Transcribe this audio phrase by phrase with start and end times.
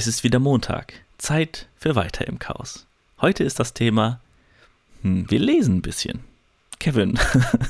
[0.00, 0.92] Es ist wieder Montag.
[1.18, 2.86] Zeit für weiter im Chaos.
[3.20, 4.20] Heute ist das Thema,
[5.02, 6.20] hm, wir lesen ein bisschen.
[6.78, 7.18] Kevin,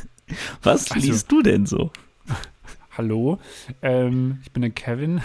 [0.63, 1.91] was Also- liest du denn so?
[2.99, 3.39] Hallo,
[3.81, 5.23] ähm, ich bin der Kevin.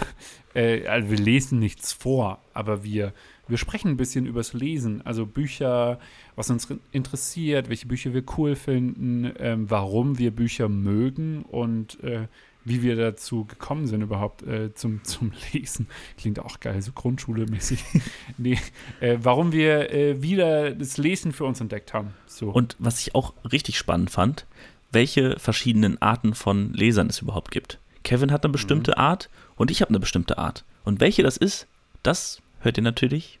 [0.54, 3.12] Äh, also wir lesen nichts vor, aber wir,
[3.48, 5.04] wir sprechen ein bisschen übers Lesen.
[5.04, 6.00] Also Bücher,
[6.36, 12.28] was uns interessiert, welche Bücher wir cool finden, ähm, warum wir Bücher mögen und äh,
[12.64, 15.88] wie wir dazu gekommen sind überhaupt äh, zum, zum Lesen.
[16.16, 17.80] Klingt auch geil, so Grundschule-mäßig.
[18.38, 18.58] nee,
[19.00, 22.14] äh, warum wir äh, wieder das Lesen für uns entdeckt haben.
[22.26, 22.50] So.
[22.50, 24.46] Und was ich auch richtig spannend fand,
[24.90, 27.78] welche verschiedenen Arten von Lesern es überhaupt gibt.
[28.04, 30.64] Kevin hat eine bestimmte Art und ich habe eine bestimmte Art.
[30.84, 31.66] Und welche das ist,
[32.02, 33.40] das hört ihr natürlich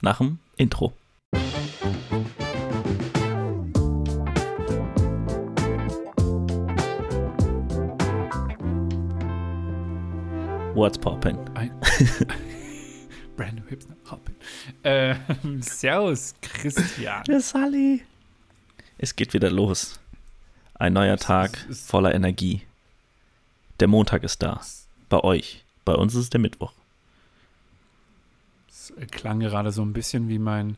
[0.00, 0.92] nach dem Intro.
[10.82, 11.38] What's poppin'?
[11.54, 11.70] Ein
[13.36, 14.34] Brandon Hipsner Hoppin.
[14.82, 15.14] Äh,
[15.60, 17.22] servus, Christian.
[17.22, 18.02] Der Sally.
[18.98, 20.00] Es geht wieder los.
[20.74, 22.62] Ein neuer Tag es ist- voller Energie.
[23.78, 24.60] Der Montag ist da.
[25.08, 25.64] Bei euch.
[25.84, 26.72] Bei uns ist es der Mittwoch.
[28.68, 30.76] Es klang gerade so ein bisschen wie mein,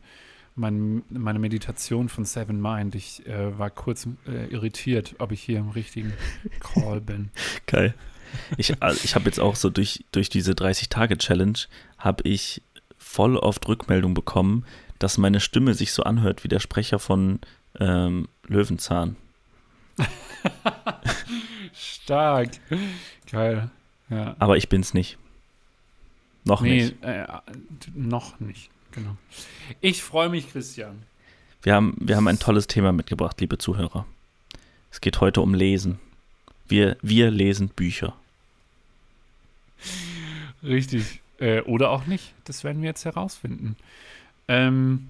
[0.55, 2.93] mein, meine Meditation von Seven Mind.
[2.93, 6.13] Ich äh, war kurz äh, irritiert, ob ich hier im richtigen
[6.59, 7.31] Call bin.
[7.65, 7.95] Geil.
[8.57, 11.59] Ich, also ich habe jetzt auch so durch, durch diese 30-Tage-Challenge
[11.97, 12.61] habe ich
[12.97, 14.65] voll oft Rückmeldung bekommen,
[14.99, 17.39] dass meine Stimme sich so anhört wie der Sprecher von
[17.79, 19.15] ähm, Löwenzahn.
[21.73, 22.51] Stark.
[23.31, 23.69] Geil.
[24.09, 24.35] Ja.
[24.39, 25.17] Aber ich bin's nicht.
[26.43, 27.03] Noch nee, nicht.
[27.03, 27.25] äh,
[27.93, 28.69] noch nicht.
[28.91, 29.17] Genau.
[29.81, 31.03] Ich freue mich, Christian.
[31.63, 34.05] Wir haben, wir haben ein tolles Thema mitgebracht, liebe Zuhörer.
[34.91, 35.99] Es geht heute um Lesen.
[36.67, 38.13] Wir, wir lesen Bücher.
[40.63, 41.21] Richtig.
[41.39, 42.33] Äh, oder auch nicht.
[42.45, 43.75] Das werden wir jetzt herausfinden.
[44.47, 45.07] Ähm,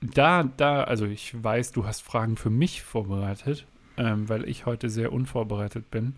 [0.00, 3.64] da, da, also ich weiß, du hast Fragen für mich vorbereitet,
[3.96, 6.14] ähm, weil ich heute sehr unvorbereitet bin.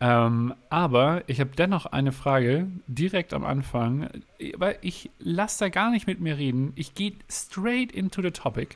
[0.00, 4.10] Ähm, aber ich habe dennoch eine Frage direkt am Anfang,
[4.56, 6.72] weil ich lasse da gar nicht mit mir reden.
[6.74, 8.74] Ich gehe straight into the topic,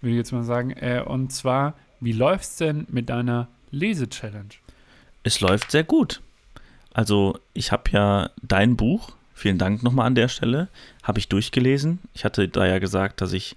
[0.00, 0.70] würde ich jetzt mal sagen.
[0.70, 4.48] Äh, und zwar, wie läuft's denn mit deiner Lese-Challenge?
[5.22, 6.20] Es läuft sehr gut.
[6.92, 10.68] Also, ich habe ja dein Buch, vielen Dank nochmal an der Stelle,
[11.02, 11.98] habe ich durchgelesen.
[12.14, 13.56] Ich hatte da ja gesagt, dass ich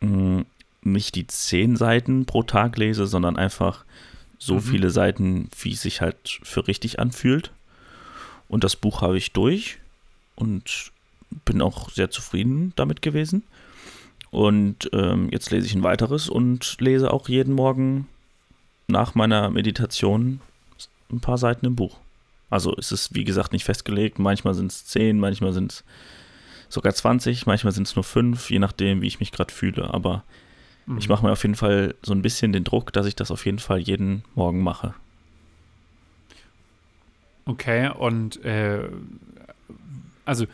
[0.00, 0.44] mh,
[0.82, 3.84] nicht die zehn Seiten pro Tag lese, sondern einfach
[4.38, 4.60] so Mhm.
[4.62, 7.50] viele Seiten, wie es sich halt für richtig anfühlt.
[8.48, 9.78] Und das Buch habe ich durch
[10.36, 10.90] und
[11.44, 13.42] bin auch sehr zufrieden damit gewesen.
[14.30, 18.06] Und ähm, jetzt lese ich ein weiteres und lese auch jeden Morgen
[18.90, 20.40] nach meiner Meditation
[21.10, 21.98] ein paar Seiten im Buch.
[22.50, 24.18] Also es ist, wie gesagt, nicht festgelegt.
[24.18, 25.84] Manchmal sind es 10, manchmal sind es
[26.68, 29.92] sogar 20, manchmal sind es nur 5, je nachdem, wie ich mich gerade fühle.
[29.92, 30.24] Aber
[30.98, 33.46] ich mache mir auf jeden Fall so ein bisschen den Druck, dass ich das auf
[33.46, 34.94] jeden Fall jeden Morgen mache.
[37.44, 38.88] Okay, und äh,
[40.24, 40.46] also,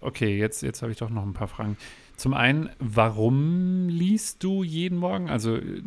[0.00, 1.76] okay, jetzt, jetzt habe ich doch noch ein paar Fragen.
[2.18, 5.30] Zum einen, warum liest du jeden Morgen?
[5.30, 5.80] Also, äh,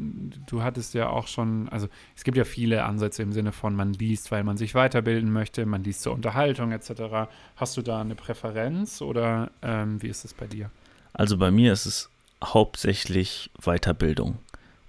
[0.47, 3.91] du hattest ja auch schon, also es gibt ja viele Ansätze im Sinne von, man
[3.91, 7.29] liest, weil man sich weiterbilden möchte, man liest zur Unterhaltung etc.
[7.57, 10.71] Hast du da eine Präferenz oder ähm, wie ist es bei dir?
[11.11, 12.09] Also bei mir ist es
[12.41, 14.37] hauptsächlich Weiterbildung.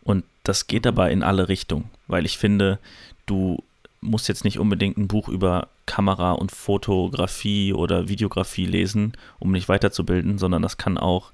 [0.04, 2.78] Und das geht aber in alle Richtungen, weil ich finde,
[3.26, 3.64] du
[4.00, 9.68] musst jetzt nicht unbedingt ein Buch über Kamera und Fotografie oder Videografie lesen, um dich
[9.68, 11.32] weiterzubilden, sondern das kann auch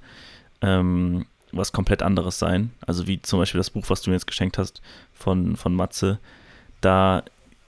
[0.63, 2.71] ähm, was komplett anderes sein.
[2.87, 4.83] Also wie zum Beispiel das Buch, was du mir jetzt geschenkt hast
[5.13, 6.19] von, von Matze.
[6.81, 7.23] Da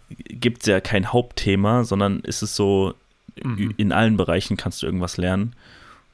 [0.09, 2.95] gibt es ja kein Hauptthema, sondern ist es so,
[3.43, 3.75] Mhm.
[3.77, 5.55] in allen Bereichen kannst du irgendwas lernen.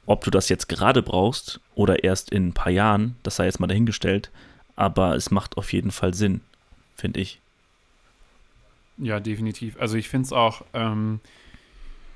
[0.05, 3.59] Ob du das jetzt gerade brauchst oder erst in ein paar Jahren, das sei jetzt
[3.59, 4.29] mal dahingestellt,
[4.75, 6.41] aber es macht auf jeden Fall Sinn,
[6.95, 7.41] finde ich.
[8.97, 9.79] Ja, definitiv.
[9.79, 11.19] Also ich finde es auch, ähm,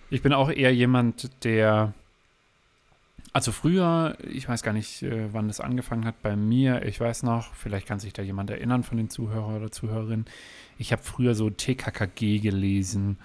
[0.10, 1.94] ich bin auch eher jemand, der,
[3.34, 7.24] also früher, ich weiß gar nicht, äh, wann das angefangen hat bei mir, ich weiß
[7.24, 10.26] noch, vielleicht kann sich da jemand erinnern von den Zuhörern oder Zuhörerinnen,
[10.78, 13.18] ich habe früher so TKKG gelesen,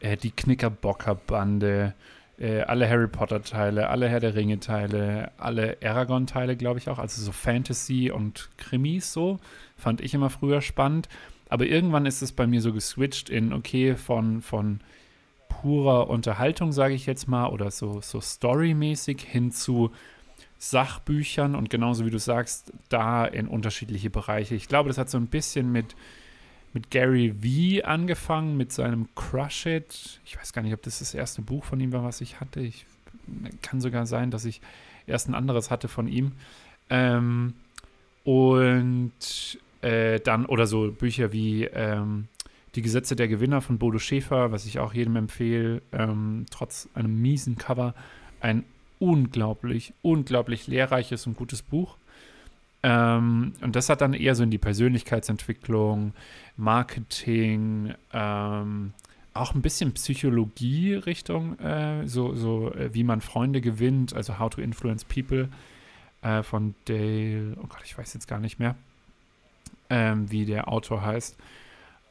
[0.00, 1.94] äh, die Knickerbocker-Bande,
[2.38, 7.30] äh, alle Harry Potter-Teile, alle Herr der Ringe-Teile, alle Aragon-Teile, glaube ich auch, also so
[7.30, 9.38] Fantasy und Krimis so,
[9.76, 11.08] fand ich immer früher spannend.
[11.52, 14.80] Aber irgendwann ist es bei mir so geswitcht in, okay, von, von
[15.50, 19.92] purer Unterhaltung, sage ich jetzt mal, oder so, so storymäßig hin zu
[20.56, 24.54] Sachbüchern und genauso wie du sagst, da in unterschiedliche Bereiche.
[24.54, 25.94] Ich glaube, das hat so ein bisschen mit,
[26.72, 30.20] mit Gary V angefangen, mit seinem Crush It.
[30.24, 32.60] Ich weiß gar nicht, ob das das erste Buch von ihm war, was ich hatte.
[32.60, 32.86] Ich
[33.60, 34.62] kann sogar sein, dass ich
[35.06, 36.32] erst ein anderes hatte von ihm.
[36.88, 37.52] Ähm,
[38.24, 39.12] und
[39.82, 42.28] äh, dann, oder so Bücher wie ähm,
[42.74, 47.20] Die Gesetze der Gewinner von Bodo Schäfer, was ich auch jedem empfehle, ähm, trotz einem
[47.20, 47.94] miesen Cover,
[48.40, 48.64] ein
[48.98, 51.98] unglaublich, unglaublich lehrreiches und gutes Buch.
[52.82, 56.14] Ähm, und das hat dann eher so in die Persönlichkeitsentwicklung,
[56.56, 58.92] Marketing, ähm,
[59.34, 64.60] auch ein bisschen Psychologie-Richtung, äh, so, so äh, wie man Freunde gewinnt, also How to
[64.60, 65.48] Influence People
[66.22, 68.76] äh, von Dale, oh Gott, ich weiß jetzt gar nicht mehr,
[69.92, 71.36] ähm, wie der Autor heißt.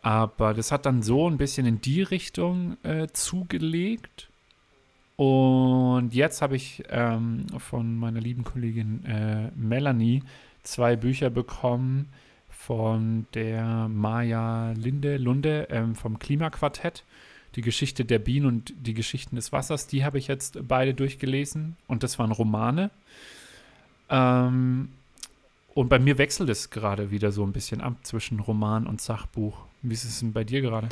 [0.04, 4.30] Aber das hat dann so ein bisschen in die Richtung äh, zugelegt.
[5.18, 10.24] Und jetzt habe ich ähm, von meiner lieben Kollegin äh, Melanie
[10.64, 12.10] zwei Bücher bekommen
[12.50, 17.04] von der Maja Linde Lunde ähm, vom Klimaquartett.
[17.56, 21.76] Die Geschichte der Bienen und die Geschichten des Wassers, die habe ich jetzt beide durchgelesen
[21.88, 22.92] und das waren Romane.
[24.10, 24.90] Ähm,
[25.74, 29.58] und bei mir wechselt es gerade wieder so ein bisschen ab zwischen Roman und Sachbuch.
[29.82, 30.90] Wie ist es denn bei dir gerade?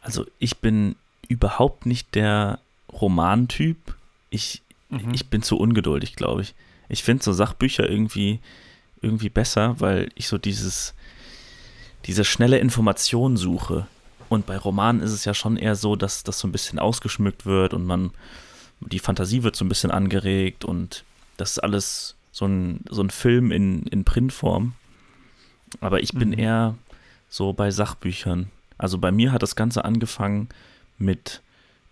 [0.00, 0.96] Also ich bin
[1.28, 2.60] überhaupt nicht der
[2.92, 3.96] Romantyp.
[4.30, 5.12] Ich, mhm.
[5.12, 6.54] ich bin zu ungeduldig, glaube ich.
[6.88, 8.40] Ich finde so Sachbücher irgendwie,
[9.00, 10.94] irgendwie besser, weil ich so dieses,
[12.06, 13.86] diese schnelle Information suche.
[14.28, 17.44] Und bei Romanen ist es ja schon eher so, dass das so ein bisschen ausgeschmückt
[17.44, 18.12] wird und man,
[18.80, 21.04] die Fantasie wird so ein bisschen angeregt und
[21.36, 24.72] das ist alles so ein, so ein Film in, in Printform.
[25.80, 26.38] Aber ich bin mhm.
[26.38, 26.74] eher
[27.28, 28.50] so bei Sachbüchern.
[28.78, 30.48] Also bei mir hat das Ganze angefangen
[30.98, 31.42] mit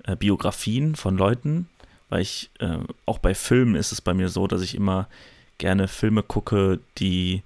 [0.04, 1.68] äh, Biografien von Leuten,
[2.08, 5.08] weil ich, äh, auch bei Filmen ist es bei mir so, dass ich immer
[5.58, 7.42] gerne Filme gucke, die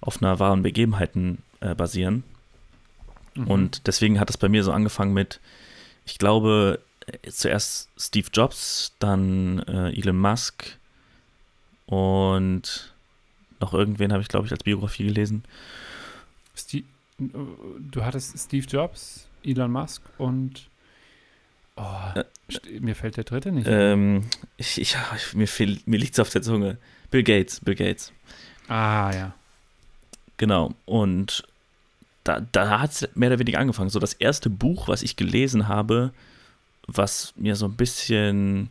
[0.00, 2.24] auf einer wahren Begebenheiten äh, basieren.
[3.34, 3.46] Mhm.
[3.46, 5.40] Und deswegen hat es bei mir so angefangen mit,
[6.06, 10.77] ich glaube, äh, zuerst Steve Jobs, dann äh, Elon Musk
[11.88, 12.92] und
[13.60, 15.44] noch irgendwen habe ich, glaube ich, als Biografie gelesen.
[16.54, 16.84] Steve,
[17.18, 20.68] du hattest Steve Jobs, Elon Musk und
[21.76, 21.82] oh,
[22.14, 22.24] äh,
[22.80, 23.66] mir fällt der dritte nicht.
[23.68, 24.24] Ähm,
[24.56, 24.96] ich, ich,
[25.34, 25.48] mir
[25.86, 26.76] mir liegt es auf der Zunge.
[27.10, 28.12] Bill Gates, Bill Gates.
[28.68, 29.34] Ah, ja.
[30.36, 30.74] Genau.
[30.84, 31.42] Und
[32.24, 33.88] da, da hat es mehr oder weniger angefangen.
[33.88, 36.12] So das erste Buch, was ich gelesen habe,
[36.86, 38.70] was mir so ein bisschen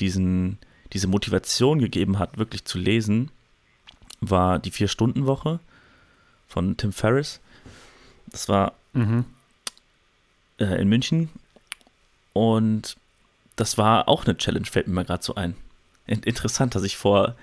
[0.00, 0.58] diesen,
[0.96, 3.30] diese Motivation gegeben hat, wirklich zu lesen,
[4.20, 5.60] war die Vier-Stunden-Woche
[6.48, 7.40] von Tim Ferriss.
[8.28, 9.26] Das war mhm.
[10.58, 11.28] äh, in München.
[12.32, 12.96] Und
[13.56, 15.54] das war auch eine Challenge, fällt mir mal gerade so ein.
[16.06, 17.36] Interessant, dass ich vor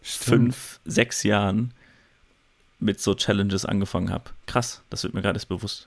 [0.00, 0.24] Stimmt.
[0.24, 1.74] fünf, sechs Jahren
[2.78, 4.30] mit so Challenges angefangen habe.
[4.46, 5.86] Krass, das wird mir gerade erst bewusst.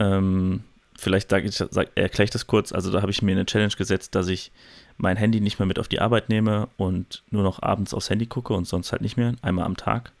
[0.00, 0.64] Ähm,
[1.04, 2.72] vielleicht erkläre ich das kurz.
[2.72, 4.50] Also da habe ich mir eine Challenge gesetzt, dass ich
[4.96, 8.26] mein Handy nicht mehr mit auf die Arbeit nehme und nur noch abends aufs Handy
[8.26, 10.12] gucke und sonst halt nicht mehr, einmal am Tag.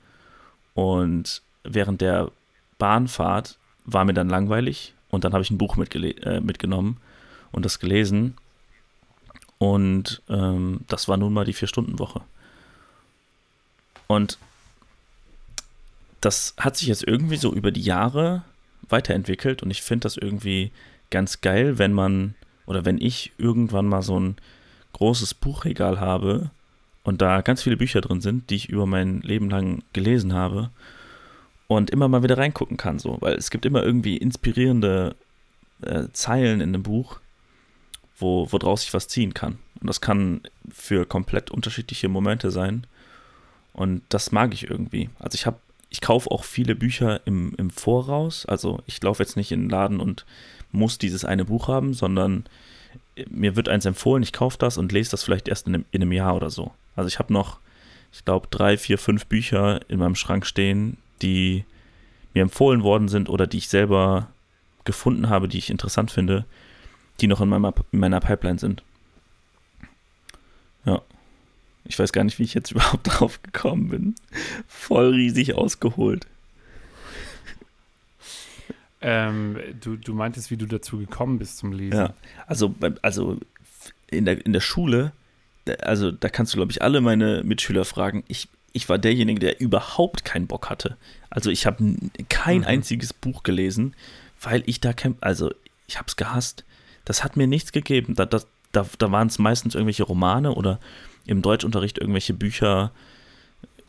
[0.74, 2.30] Und während der
[2.78, 6.98] Bahnfahrt war mir dann langweilig und dann habe ich ein Buch äh, mitgenommen
[7.50, 8.36] und das gelesen.
[9.58, 12.20] Und ähm, das war nun mal die Vier-Stunden-Woche.
[14.06, 14.38] Und
[16.20, 18.42] das hat sich jetzt irgendwie so über die Jahre
[18.88, 20.72] weiterentwickelt und ich finde das irgendwie
[21.10, 22.34] ganz geil, wenn man
[22.66, 24.36] oder wenn ich irgendwann mal so ein
[24.92, 26.50] großes Buchregal habe
[27.02, 30.70] und da ganz viele Bücher drin sind, die ich über mein Leben lang gelesen habe
[31.66, 35.14] und immer mal wieder reingucken kann, so, weil es gibt immer irgendwie inspirierende
[35.82, 37.20] äh, Zeilen in dem Buch,
[38.18, 39.58] wo, woraus ich was ziehen kann.
[39.80, 40.40] Und das kann
[40.72, 42.86] für komplett unterschiedliche Momente sein.
[43.72, 45.10] Und das mag ich irgendwie.
[45.18, 45.58] Also ich habe
[45.94, 48.46] ich kaufe auch viele Bücher im, im Voraus.
[48.46, 50.26] Also ich laufe jetzt nicht in den Laden und
[50.72, 52.46] muss dieses eine Buch haben, sondern
[53.30, 56.02] mir wird eins empfohlen, ich kaufe das und lese das vielleicht erst in einem, in
[56.02, 56.72] einem Jahr oder so.
[56.96, 57.60] Also ich habe noch,
[58.12, 61.64] ich glaube, drei, vier, fünf Bücher in meinem Schrank stehen, die
[62.32, 64.26] mir empfohlen worden sind oder die ich selber
[64.82, 66.44] gefunden habe, die ich interessant finde,
[67.20, 68.82] die noch in meiner, in meiner Pipeline sind.
[71.84, 74.14] Ich weiß gar nicht, wie ich jetzt überhaupt drauf gekommen bin.
[74.66, 76.26] Voll riesig ausgeholt.
[79.06, 81.98] Ähm, du, du meintest, wie du dazu gekommen bist zum Lesen.
[81.98, 82.14] Ja,
[82.46, 83.38] also, also
[84.08, 85.12] in, der, in der Schule,
[85.82, 88.24] also da kannst du, glaube ich, alle meine Mitschüler fragen.
[88.28, 90.96] Ich, ich war derjenige, der überhaupt keinen Bock hatte.
[91.28, 91.94] Also ich habe
[92.30, 92.64] kein mhm.
[92.64, 93.94] einziges Buch gelesen,
[94.40, 95.52] weil ich da kein, also
[95.86, 96.64] ich habe es gehasst.
[97.04, 98.14] Das hat mir nichts gegeben.
[98.14, 98.40] Da, da,
[98.72, 100.80] da, da waren es meistens irgendwelche Romane oder
[101.26, 102.92] im Deutschunterricht irgendwelche Bücher.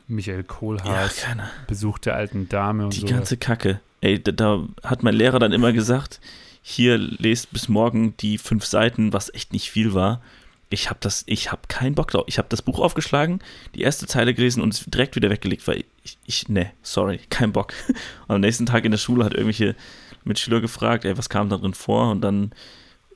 [0.08, 3.08] Michael Kohlhaas, ja, Besuch der alten Dame und Die so.
[3.08, 3.80] ganze Kacke.
[4.01, 6.20] Ey, da, da, hat mein Lehrer dann immer gesagt,
[6.62, 10.22] hier lest bis morgen die fünf Seiten, was echt nicht viel war.
[10.70, 12.25] ich habe das, ich habe keinen Bock drauf.
[12.27, 13.39] Ich habe das Buch aufgeschlagen,
[13.74, 17.51] die erste Zeile gelesen und es direkt wieder weggelegt, weil ich, ich ne, sorry, kein
[17.51, 17.74] Bock.
[18.27, 19.75] Und am nächsten Tag in der Schule hat irgendwelche
[20.24, 22.12] Mitschüler gefragt, ey, was kam da drin vor?
[22.12, 22.51] Und dann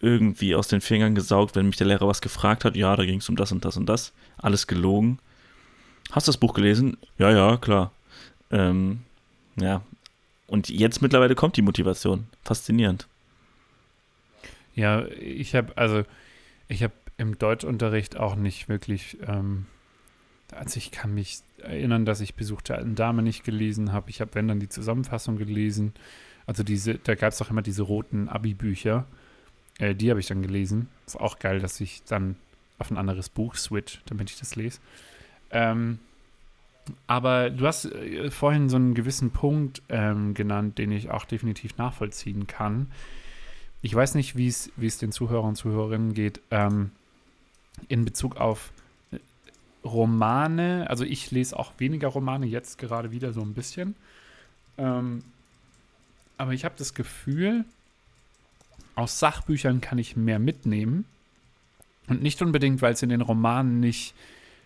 [0.01, 2.75] irgendwie aus den Fingern gesaugt, wenn mich der Lehrer was gefragt hat.
[2.75, 4.13] Ja, da ging es um das und das und das.
[4.38, 5.20] Alles gelogen.
[6.12, 6.98] Hast du das Buch gelesen?
[7.18, 7.91] Ja, ja, klar.
[8.51, 9.01] Ähm,
[9.58, 9.82] ja.
[10.48, 12.27] Und jetzt mittlerweile kommt die Motivation.
[12.44, 13.08] Faszinierend.
[14.74, 16.03] Ja, ich habe, also,
[16.68, 19.65] ich habe im Deutschunterricht auch nicht wirklich, ähm,
[20.51, 24.10] also ich kann mich erinnern, dass ich besuchte alten Dame nicht gelesen habe.
[24.10, 25.94] Ich habe, wenn dann die Zusammenfassung gelesen.
[26.46, 29.06] Also diese, da gab es auch immer diese roten Abi-Bücher.
[29.79, 30.88] Äh, die habe ich dann gelesen.
[31.07, 32.36] Ist auch geil, dass ich dann
[32.77, 34.79] auf ein anderes Buch switch, damit ich das lese.
[35.51, 36.00] Ähm,
[37.07, 41.77] aber du hast äh, vorhin so einen gewissen Punkt ähm, genannt, den ich auch definitiv
[41.77, 42.91] nachvollziehen kann.
[43.81, 46.41] Ich weiß nicht, wie es den Zuhörern und Zuhörerinnen geht.
[46.51, 46.91] Ähm,
[47.88, 48.71] in Bezug auf
[49.12, 49.17] äh,
[49.86, 53.95] Romane, also ich lese auch weniger Romane, jetzt gerade wieder so ein bisschen.
[54.77, 55.24] Ähm,
[56.38, 57.65] aber ich habe das Gefühl,
[59.00, 61.06] aus Sachbüchern kann ich mehr mitnehmen.
[62.08, 64.15] Und nicht unbedingt, weil es in den Romanen nicht,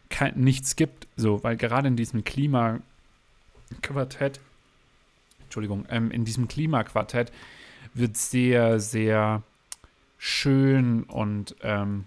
[0.09, 4.39] kein, nichts gibt, so, weil gerade in diesem Klimaquartett,
[5.43, 7.31] Entschuldigung, ähm, in diesem Klimaquartett
[7.93, 9.43] wird sehr, sehr
[10.17, 12.05] schön und ähm,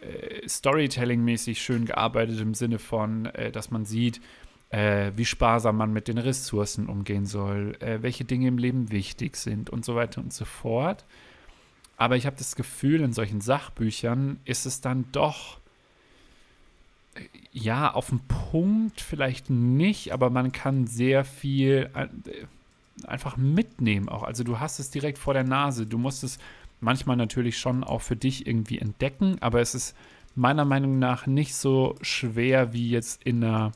[0.00, 4.20] äh, Storytelling-mäßig schön gearbeitet im Sinne von, äh, dass man sieht,
[4.70, 9.36] äh, wie sparsam man mit den Ressourcen umgehen soll, äh, welche Dinge im Leben wichtig
[9.36, 11.04] sind und so weiter und so fort.
[11.96, 15.58] Aber ich habe das Gefühl, in solchen Sachbüchern ist es dann doch,
[17.14, 17.20] äh,
[17.52, 22.06] ja, auf den Punkt vielleicht nicht, aber man kann sehr viel äh,
[23.06, 24.22] einfach mitnehmen auch.
[24.22, 25.84] Also du hast es direkt vor der Nase.
[25.84, 26.38] Du musst es
[26.80, 29.96] manchmal natürlich schon auch für dich irgendwie entdecken, aber es ist
[30.36, 33.72] meiner Meinung nach nicht so schwer wie jetzt in einer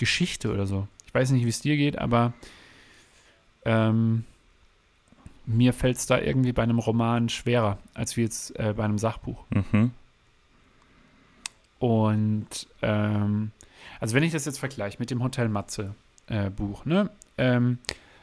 [0.00, 0.88] Geschichte oder so.
[1.06, 2.32] Ich weiß nicht, wie es dir geht, aber
[3.64, 4.24] ähm,
[5.46, 8.98] mir fällt es da irgendwie bei einem Roman schwerer, als wie jetzt äh, bei einem
[8.98, 9.44] Sachbuch.
[9.50, 9.92] Mhm.
[11.78, 13.52] Und ähm,
[14.00, 15.94] also wenn ich das jetzt vergleiche mit dem Hotel Matze
[16.26, 17.10] äh, Buch, ne?
[17.38, 17.78] Ähm,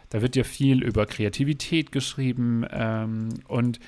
[0.10, 2.66] da wird ja viel über Kreativität geschrieben.
[2.72, 3.80] Ähm, und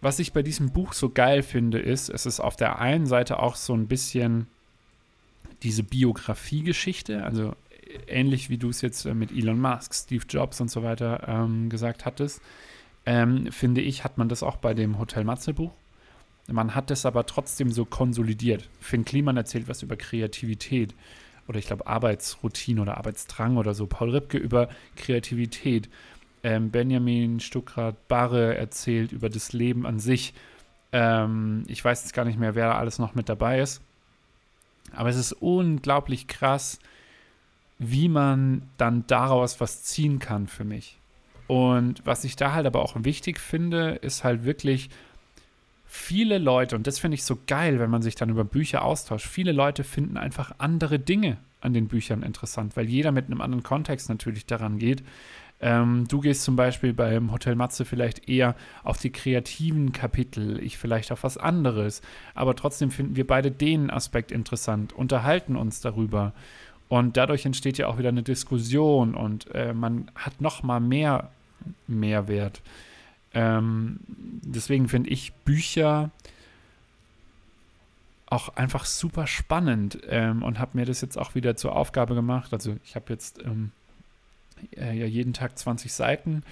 [0.00, 3.38] was ich bei diesem Buch so geil finde, ist, es ist auf der einen Seite
[3.38, 4.48] auch so ein bisschen
[5.62, 7.54] diese Biografiegeschichte, also
[8.06, 12.04] ähnlich wie du es jetzt mit Elon Musk, Steve Jobs und so weiter ähm, gesagt
[12.04, 12.40] hattest,
[13.06, 15.72] ähm, finde ich, hat man das auch bei dem Hotel Matze Buch.
[16.50, 18.68] Man hat es aber trotzdem so konsolidiert.
[18.80, 20.94] Finn Kliman erzählt was über Kreativität
[21.46, 23.86] oder ich glaube Arbeitsroutine oder Arbeitsdrang oder so.
[23.86, 25.88] Paul Ripke über Kreativität.
[26.42, 30.34] Ähm, Benjamin Stuckrad-Barre erzählt über das Leben an sich.
[30.92, 33.82] Ähm, ich weiß jetzt gar nicht mehr, wer alles noch mit dabei ist.
[34.92, 36.78] Aber es ist unglaublich krass,
[37.78, 40.98] wie man dann daraus was ziehen kann für mich.
[41.46, 44.90] Und was ich da halt aber auch wichtig finde, ist halt wirklich
[45.86, 49.26] viele Leute, und das finde ich so geil, wenn man sich dann über Bücher austauscht,
[49.26, 53.62] viele Leute finden einfach andere Dinge an den Büchern interessant, weil jeder mit einem anderen
[53.62, 55.02] Kontext natürlich daran geht.
[55.60, 60.78] Ähm, du gehst zum Beispiel beim Hotel Matze vielleicht eher auf die kreativen Kapitel, ich
[60.78, 62.00] vielleicht auf was anderes,
[62.34, 66.32] aber trotzdem finden wir beide den Aspekt interessant, unterhalten uns darüber.
[66.88, 71.30] Und dadurch entsteht ja auch wieder eine Diskussion und äh, man hat noch mal mehr
[71.86, 72.62] Mehrwert.
[73.34, 76.10] Ähm, deswegen finde ich Bücher
[78.26, 82.52] auch einfach super spannend ähm, und habe mir das jetzt auch wieder zur Aufgabe gemacht.
[82.52, 83.72] Also ich habe jetzt ähm,
[84.76, 86.42] äh, ja jeden Tag 20 Seiten.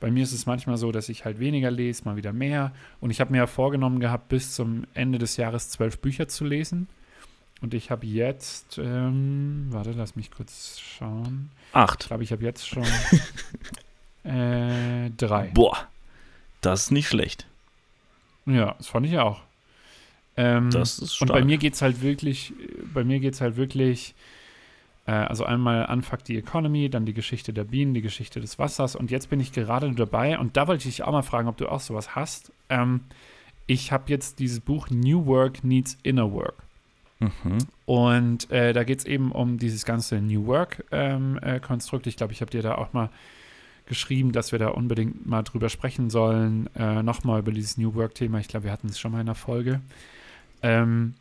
[0.00, 2.72] Bei mir ist es manchmal so, dass ich halt weniger lese, mal wieder mehr.
[3.00, 6.44] Und ich habe mir ja vorgenommen gehabt, bis zum Ende des Jahres zwölf Bücher zu
[6.44, 6.88] lesen.
[7.62, 11.50] Und ich habe jetzt, ähm, warte, lass mich kurz schauen.
[11.72, 12.02] Acht.
[12.02, 12.84] Ich glaube, ich habe jetzt schon
[14.30, 15.50] äh, drei.
[15.54, 15.88] Boah.
[16.60, 17.46] Das ist nicht schlecht.
[18.44, 19.40] Ja, das fand ich auch.
[20.36, 21.30] Ähm, das ist stark.
[21.30, 22.52] Und bei mir geht es halt wirklich,
[22.92, 24.35] bei mir geht es halt wirklich, äh,
[25.12, 29.10] also einmal Unfuck the Economy, dann die Geschichte der Bienen, die Geschichte des Wassers und
[29.10, 31.68] jetzt bin ich gerade dabei und da wollte ich dich auch mal fragen, ob du
[31.68, 32.52] auch sowas hast.
[32.68, 33.02] Ähm,
[33.66, 36.66] ich habe jetzt dieses Buch New Work Needs Inner Work.
[37.18, 37.58] Mhm.
[37.86, 42.06] Und äh, da geht es eben um dieses ganze New Work-Konstrukt.
[42.06, 43.10] Ähm, äh, ich glaube, ich habe dir da auch mal
[43.86, 46.68] geschrieben, dass wir da unbedingt mal drüber sprechen sollen.
[46.74, 48.38] Äh, Nochmal über dieses New Work-Thema.
[48.38, 49.80] Ich glaube, wir hatten es schon mal in der Folge.
[50.62, 51.14] Ähm,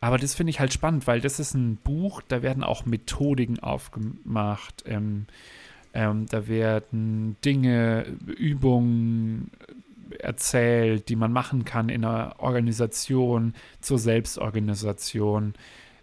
[0.00, 3.58] aber das finde ich halt spannend, weil das ist ein Buch, da werden auch Methodiken
[3.58, 4.84] aufgemacht.
[4.86, 5.26] Ähm,
[5.92, 9.50] ähm, da werden Dinge, Übungen
[10.18, 15.54] erzählt, die man machen kann in einer Organisation, zur Selbstorganisation,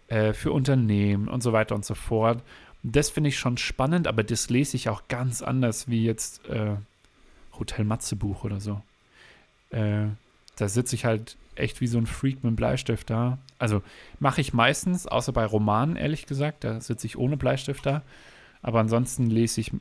[0.08, 2.42] äh, für Unternehmen und so weiter und so fort.
[2.82, 6.76] Das finde ich schon spannend, aber das lese ich auch ganz anders wie jetzt äh,
[7.58, 8.80] Hotel Matze Buch oder so.
[9.70, 10.06] Äh,
[10.58, 13.38] da sitze ich halt echt wie so ein Freak mit einem Bleistift da.
[13.58, 13.82] Also
[14.20, 18.02] mache ich meistens, außer bei Romanen, ehrlich gesagt, da sitze ich ohne Bleistift da.
[18.62, 19.72] Aber ansonsten lese ich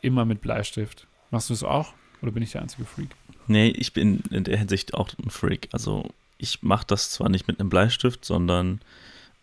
[0.00, 1.06] immer mit Bleistift.
[1.30, 1.92] Machst du es auch?
[2.22, 3.10] Oder bin ich der einzige Freak?
[3.46, 5.68] Nee, ich bin in der Hinsicht auch ein Freak.
[5.72, 6.08] Also
[6.38, 8.80] ich mache das zwar nicht mit einem Bleistift, sondern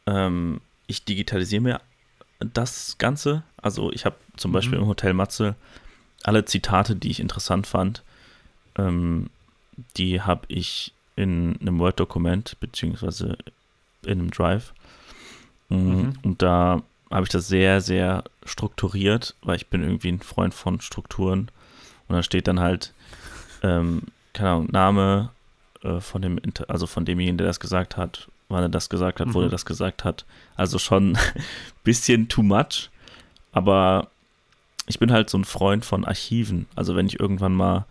[0.06, 1.82] ähm, ich digitalisiere mir
[2.40, 3.44] das Ganze.
[3.62, 4.54] Also ich habe zum mhm.
[4.54, 5.56] Beispiel im Hotel Matze
[6.24, 8.04] alle Zitate, die ich interessant fand,
[8.78, 9.30] ähm,
[9.98, 13.38] die habe ich in einem Word-Dokument beziehungsweise
[14.04, 14.74] in einem Drive.
[15.70, 16.14] Mm, mhm.
[16.24, 16.82] Und da
[17.12, 21.52] habe ich das sehr, sehr strukturiert, weil ich bin irgendwie ein Freund von Strukturen.
[22.08, 22.94] Und da steht dann halt,
[23.64, 25.30] ähm, keine Ahnung, Name
[25.84, 29.28] äh, von dem, also von demjenigen, der das gesagt hat, wann er das gesagt hat,
[29.28, 29.34] mhm.
[29.34, 30.26] wo er das gesagt hat.
[30.56, 31.20] Also schon ein
[31.84, 32.90] bisschen too much.
[33.52, 34.10] Aber
[34.88, 36.68] ich bin halt so ein Freund von Archiven.
[36.76, 37.86] Also wenn ich irgendwann mal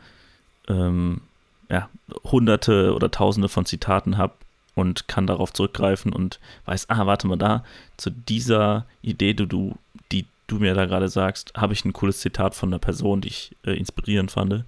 [0.69, 1.21] ähm,
[1.69, 1.89] ja,
[2.25, 4.35] hunderte oder tausende von Zitaten habe
[4.75, 7.65] und kann darauf zurückgreifen und weiß, ah, warte mal da,
[7.97, 9.77] zu dieser Idee, die du,
[10.13, 13.29] die du mir da gerade sagst, habe ich ein cooles Zitat von einer Person, die
[13.29, 14.65] ich äh, inspirierend fand.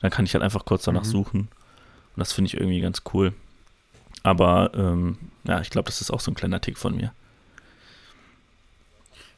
[0.00, 1.10] Dann kann ich halt einfach kurz danach mhm.
[1.10, 1.40] suchen.
[1.40, 3.32] Und das finde ich irgendwie ganz cool.
[4.22, 7.12] Aber ähm, ja, ich glaube, das ist auch so ein kleiner Tick von mir.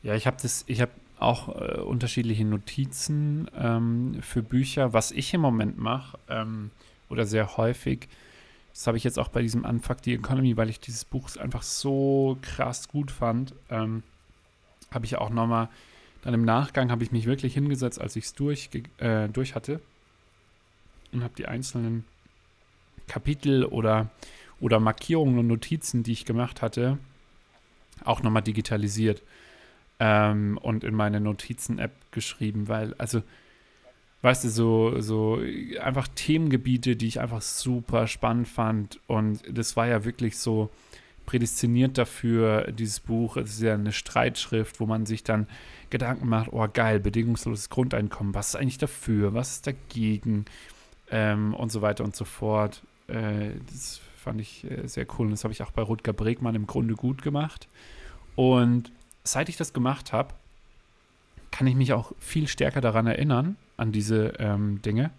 [0.03, 4.93] Ja, ich habe das, ich habe auch äh, unterschiedliche Notizen ähm, für Bücher.
[4.93, 6.71] Was ich im Moment mache, ähm,
[7.09, 8.09] oder sehr häufig.
[8.73, 11.63] Das habe ich jetzt auch bei diesem Unfuck the Economy, weil ich dieses Buch einfach
[11.63, 13.55] so krass gut fand.
[13.71, 14.03] Ähm,
[14.91, 15.69] habe ich auch nochmal,
[16.23, 19.81] dann im Nachgang habe ich mich wirklich hingesetzt, als ich es durch, äh, durch hatte
[21.13, 22.05] und habe die einzelnen
[23.07, 24.11] Kapitel oder,
[24.61, 26.99] oder Markierungen und Notizen, die ich gemacht hatte,
[28.05, 29.23] auch nochmal digitalisiert
[30.01, 33.23] ähm, und in meine Notizen-App geschrieben, weil, also
[34.25, 35.39] weißt du, so, so
[35.83, 38.99] einfach Themengebiete, die ich einfach super spannend fand.
[39.07, 40.71] Und das war ja wirklich so
[41.27, 43.37] prädestiniert dafür, dieses Buch.
[43.37, 45.47] Es ist ja eine Streitschrift, wo man sich dann
[45.91, 50.47] Gedanken macht, oh geil, bedingungsloses Grundeinkommen, was ist eigentlich dafür, was ist dagegen
[51.11, 52.83] ähm, und so weiter und so fort.
[53.09, 56.55] Äh, das fand ich äh, sehr cool und das habe ich auch bei Rutger Bregmann
[56.55, 57.69] im Grunde gut gemacht.
[58.37, 58.91] Und
[59.23, 60.33] seit ich das gemacht habe,
[61.51, 65.11] kann ich mich auch viel stärker daran erinnern, an diese ähm, Dinge,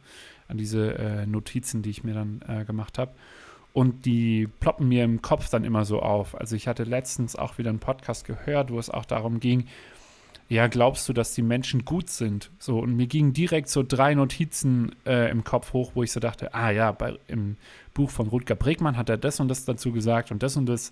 [0.47, 3.11] an diese äh, Notizen, die ich mir dann äh, gemacht habe.
[3.73, 6.39] Und die ploppen mir im Kopf dann immer so auf.
[6.39, 9.67] Also ich hatte letztens auch wieder einen Podcast gehört, wo es auch darum ging,
[10.47, 12.51] ja, glaubst du, dass die Menschen gut sind?
[12.59, 16.19] So, und mir gingen direkt so drei Notizen äh, im Kopf hoch, wo ich so
[16.19, 17.57] dachte, ah ja, bei, im
[17.93, 20.91] Buch von Rutger Bregmann hat er das und das dazu gesagt und das und das.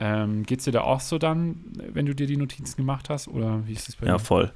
[0.00, 1.56] Ähm, Geht es dir da auch so dann,
[1.92, 3.28] wenn du dir die Notizen gemacht hast?
[3.28, 4.12] Oder wie ist das bei dir?
[4.12, 4.50] Ja, voll.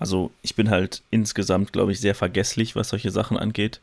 [0.00, 3.80] Also ich bin halt insgesamt, glaube ich, sehr vergesslich, was solche Sachen angeht.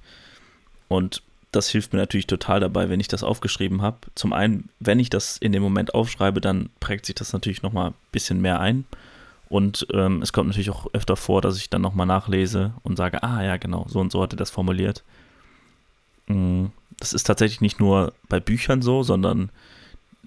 [0.90, 3.98] Und das hilft mir natürlich total dabei, wenn ich das aufgeschrieben habe.
[4.16, 7.92] Zum einen, wenn ich das in dem Moment aufschreibe, dann prägt sich das natürlich nochmal
[7.92, 8.86] ein bisschen mehr ein.
[9.48, 13.24] Und ähm, es kommt natürlich auch öfter vor, dass ich dann nochmal nachlese und sage,
[13.24, 15.04] ah ja, genau, so und so hat er das formuliert.
[16.26, 16.66] Mm,
[17.00, 19.52] das ist tatsächlich nicht nur bei Büchern so, sondern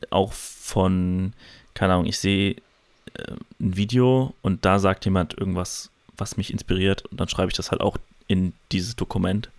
[0.08, 1.34] auch von,
[1.74, 2.56] keine Ahnung, ich sehe
[3.60, 7.70] ein Video und da sagt jemand irgendwas, was mich inspiriert und dann schreibe ich das
[7.70, 7.96] halt auch
[8.26, 9.50] in dieses Dokument.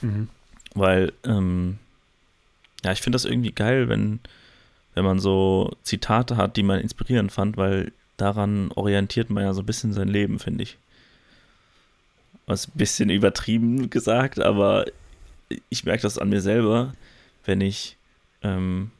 [0.00, 0.28] Mhm.
[0.74, 1.78] Weil, ähm,
[2.84, 4.20] ja, ich finde das irgendwie geil, wenn,
[4.94, 9.62] wenn man so Zitate hat, die man inspirierend fand, weil daran orientiert man ja so
[9.62, 10.76] ein bisschen sein Leben, finde ich.
[12.46, 14.86] Was ein bisschen übertrieben gesagt, aber
[15.68, 16.94] ich merke das an mir selber,
[17.44, 17.96] wenn ich
[18.42, 18.90] ähm,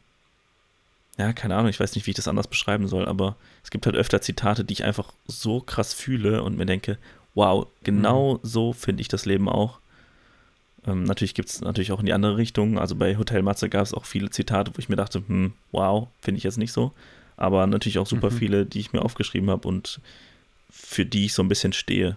[1.18, 3.86] ja, keine Ahnung, ich weiß nicht, wie ich das anders beschreiben soll, aber es gibt
[3.86, 6.96] halt öfter Zitate, die ich einfach so krass fühle und mir denke,
[7.34, 8.38] wow, genau mhm.
[8.44, 9.80] so finde ich das Leben auch.
[10.86, 12.78] Ähm, natürlich gibt es natürlich auch in die andere Richtung.
[12.78, 16.06] Also bei Hotel Matze gab es auch viele Zitate, wo ich mir dachte, hm, wow,
[16.20, 16.92] finde ich jetzt nicht so.
[17.36, 18.36] Aber natürlich auch super mhm.
[18.36, 20.00] viele, die ich mir aufgeschrieben habe und
[20.70, 22.16] für die ich so ein bisschen stehe.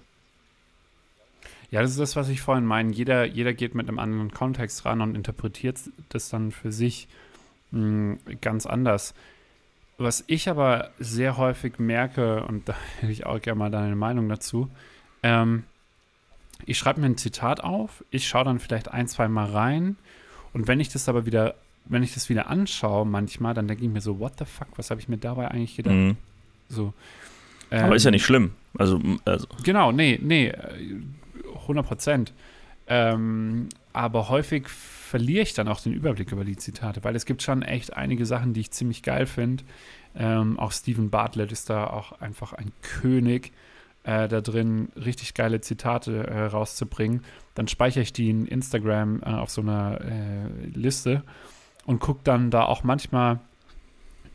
[1.71, 2.91] Ja, das ist das, was ich vorhin meine.
[2.91, 7.07] Jeder, jeder geht mit einem anderen Kontext ran und interpretiert das dann für sich
[7.71, 9.13] mh, ganz anders.
[9.97, 14.29] Was ich aber sehr häufig merke, und da hätte ich auch gerne mal deine Meinung
[14.29, 14.69] dazu,
[15.23, 15.63] ähm,
[16.65, 19.95] ich schreibe mir ein Zitat auf, ich schaue dann vielleicht ein, zwei Mal rein
[20.53, 21.55] und wenn ich das aber wieder,
[21.86, 24.91] wenn ich das wieder anschaue manchmal, dann denke ich mir so, what the fuck, was
[24.91, 25.95] habe ich mir dabei eigentlich gedacht?
[25.95, 26.17] Mhm.
[26.69, 26.93] So.
[27.71, 28.51] Ähm, aber ist ja nicht schlimm.
[28.77, 29.47] Also, also.
[29.63, 30.53] Genau, nee, nee,
[31.62, 32.34] 100 Prozent.
[32.88, 34.67] Ähm, aber häufig
[35.12, 38.26] verliere ich dann auch den Überblick über die Zitate, weil es gibt schon echt einige
[38.26, 39.62] Sachen, die ich ziemlich geil finde.
[40.15, 43.52] Ähm, auch Stephen Bartlett ist da auch einfach ein König,
[44.04, 47.26] äh, da drin richtig geile Zitate äh, rauszubringen.
[47.56, 51.24] Dann speichere ich die in Instagram äh, auf so einer äh, Liste
[51.86, 53.41] und gucke dann da auch manchmal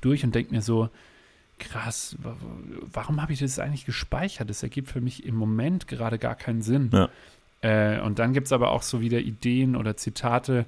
[0.02, 0.90] durch und denke mir so,
[1.58, 2.18] krass,
[2.92, 4.50] warum habe ich das eigentlich gespeichert?
[4.50, 6.90] Das ergibt für mich im Moment gerade gar keinen Sinn.
[6.92, 7.08] Ja.
[7.66, 10.66] Äh, und dann gibt es aber auch so wieder Ideen oder Zitate.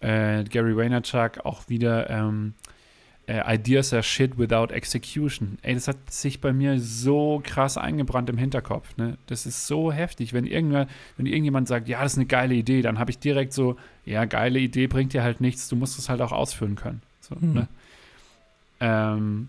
[0.00, 2.54] Äh, Gary Vaynerchuk auch wieder ähm,
[3.28, 5.58] äh, Ideas are shit without execution.
[5.60, 8.96] Ey, das hat sich bei mir so krass eingebrannt im Hinterkopf.
[8.96, 9.18] Ne?
[9.26, 10.32] Das ist so heftig.
[10.32, 13.52] Wenn, irgendwer, wenn irgendjemand sagt, ja, das ist eine geile Idee, dann habe ich direkt
[13.52, 17.02] so, ja, geile Idee bringt dir halt nichts, du musst es halt auch ausführen können.
[17.20, 17.52] So, hm.
[17.52, 17.68] ne?
[18.80, 19.48] ähm,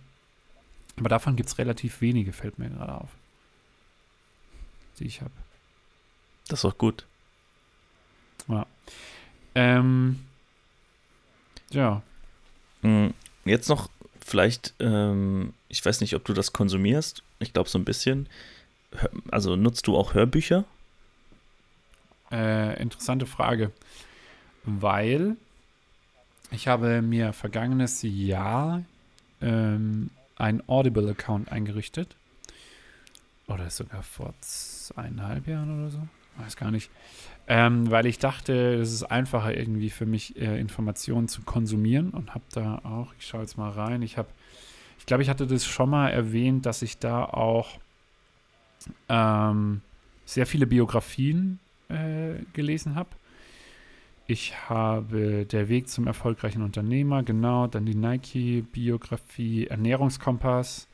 [0.97, 3.09] aber davon gibt es relativ wenige, fällt mir gerade auf.
[4.99, 5.31] Die ich habe.
[6.53, 7.07] Das ist auch gut.
[8.47, 8.67] Ja.
[9.55, 10.19] Ähm,
[11.71, 12.03] ja.
[12.81, 13.15] Hm.
[13.43, 13.89] Jetzt noch
[14.23, 17.23] vielleicht, ähm, ich weiß nicht, ob du das konsumierst.
[17.39, 18.29] Ich glaube so ein bisschen.
[19.31, 20.65] Also nutzt du auch Hörbücher?
[22.31, 23.71] Äh, interessante Frage.
[24.63, 25.35] Weil
[26.51, 28.83] ich habe mir vergangenes Jahr
[29.41, 32.15] ähm, einen Audible-Account eingerichtet.
[33.47, 36.07] Oder sogar vor zweieinhalb Jahren oder so.
[36.37, 36.89] Weiß gar nicht.
[37.47, 42.33] Ähm, weil ich dachte, es ist einfacher irgendwie für mich, äh, Informationen zu konsumieren und
[42.33, 44.29] habe da auch, ich schaue jetzt mal rein, ich habe,
[44.97, 47.79] ich glaube, ich hatte das schon mal erwähnt, dass ich da auch
[49.09, 49.81] ähm,
[50.25, 53.09] sehr viele Biografien äh, gelesen habe.
[54.25, 60.87] Ich habe Der Weg zum erfolgreichen Unternehmer, genau, dann die Nike-Biografie, Ernährungskompass,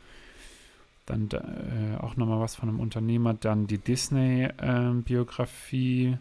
[1.10, 6.18] dann äh, auch nochmal was von einem Unternehmer, dann die Disney-Biografie, äh,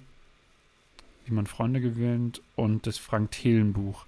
[1.27, 4.07] wie man Freunde gewinnt und das Frank Thelen Buch.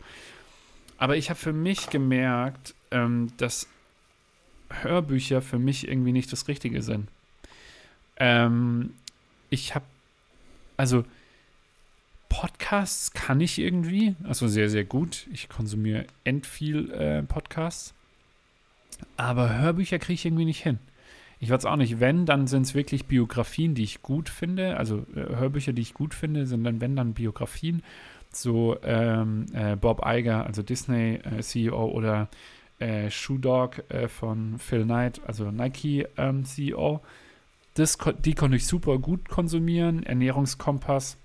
[0.99, 3.69] Aber ich habe für mich gemerkt, ähm, dass
[4.71, 7.09] Hörbücher für mich irgendwie nicht das Richtige sind.
[8.17, 8.95] Ähm,
[9.49, 9.85] ich habe,
[10.77, 11.05] also
[12.29, 15.27] Podcasts kann ich irgendwie, also sehr, sehr gut.
[15.33, 17.95] Ich konsumiere end viel äh, Podcasts.
[19.17, 20.79] Aber Hörbücher kriege ich irgendwie nicht hin.
[21.39, 24.77] Ich weiß auch nicht, wenn, dann sind es wirklich Biografien, die ich gut finde.
[24.77, 27.83] Also äh, Hörbücher, die ich gut finde, sind dann, wenn, dann Biografien.
[28.31, 32.29] So ähm, äh, Bob Iger, also Disney-CEO äh, oder
[32.79, 36.93] äh, Shoe Dog äh, von Phil Knight, also Nike-CEO.
[36.95, 37.01] Ähm,
[37.75, 40.03] das, die konnte ich super gut konsumieren.
[40.03, 41.17] Ernährungskompass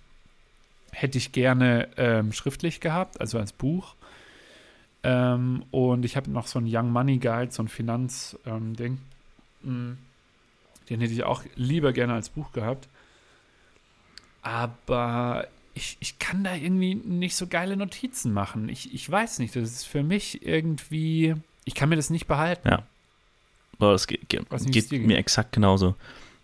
[0.91, 3.95] hätte ich gerne ähm, schriftlich gehabt, also als Buch.
[5.05, 8.97] Ähm, und ich habe noch so ein Young Money Guide, so ein Finanzding.
[9.63, 9.97] Ähm, mm.
[10.89, 12.87] Den hätte ich auch lieber gerne als Buch gehabt.
[14.41, 18.69] Aber ich, ich kann da irgendwie nicht so geile Notizen machen.
[18.69, 21.35] Ich, ich weiß nicht, das ist für mich irgendwie.
[21.65, 22.67] Ich kann mir das nicht behalten.
[22.67, 22.83] Ja.
[23.77, 25.95] Aber das geht, geht, geht mir exakt genauso.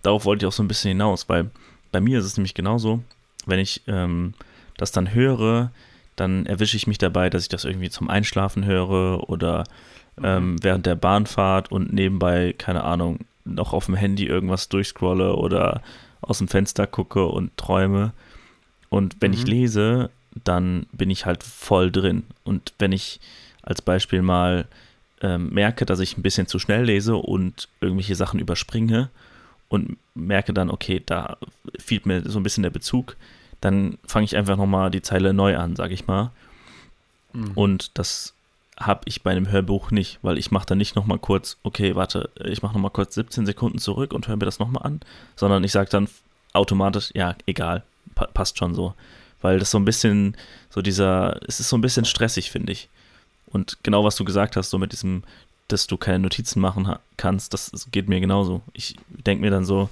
[0.01, 1.49] Darauf wollte ich auch so ein bisschen hinaus, weil
[1.91, 3.03] bei mir ist es nämlich genauso,
[3.45, 4.33] wenn ich ähm,
[4.77, 5.71] das dann höre,
[6.15, 9.63] dann erwische ich mich dabei, dass ich das irgendwie zum Einschlafen höre oder
[10.21, 15.81] ähm, während der Bahnfahrt und nebenbei, keine Ahnung, noch auf dem Handy irgendwas durchscrolle oder
[16.21, 18.13] aus dem Fenster gucke und träume.
[18.89, 19.37] Und wenn mhm.
[19.37, 20.09] ich lese,
[20.43, 22.23] dann bin ich halt voll drin.
[22.43, 23.19] Und wenn ich
[23.61, 24.67] als Beispiel mal
[25.21, 29.09] ähm, merke, dass ich ein bisschen zu schnell lese und irgendwelche Sachen überspringe
[29.69, 31.37] und merke dann, okay, da
[31.79, 33.15] fehlt mir so ein bisschen der Bezug,
[33.61, 36.31] dann fange ich einfach nochmal die Zeile neu an, sag ich mal.
[37.33, 37.51] Mhm.
[37.55, 38.33] Und das
[38.77, 42.29] habe ich bei einem Hörbuch nicht, weil ich mache dann nicht nochmal kurz, okay, warte,
[42.43, 45.01] ich mache nochmal kurz 17 Sekunden zurück und höre mir das nochmal an,
[45.35, 46.09] sondern ich sage dann
[46.53, 47.83] automatisch, ja, egal,
[48.15, 48.93] pa passt schon so.
[49.41, 50.35] Weil das so ein bisschen,
[50.69, 52.89] so dieser, es ist so ein bisschen stressig, finde ich.
[53.47, 55.23] Und genau was du gesagt hast, so mit diesem,
[55.67, 58.61] dass du keine Notizen machen kannst, das geht mir genauso.
[58.73, 59.89] Ich denke mir dann so,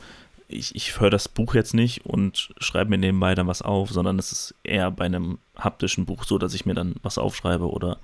[0.49, 4.17] ich, ich höre das Buch jetzt nicht und schreibe mir nebenbei dann was auf, sondern
[4.17, 7.99] es ist eher bei einem haptischen Buch so, dass ich mir dann was aufschreibe oder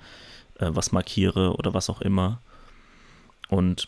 [0.59, 2.39] äh, was markiere oder was auch immer.
[3.49, 3.87] Und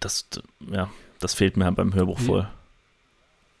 [0.00, 0.28] das,
[0.70, 0.90] ja,
[1.20, 2.48] das fehlt mir halt beim Hörbuch voll.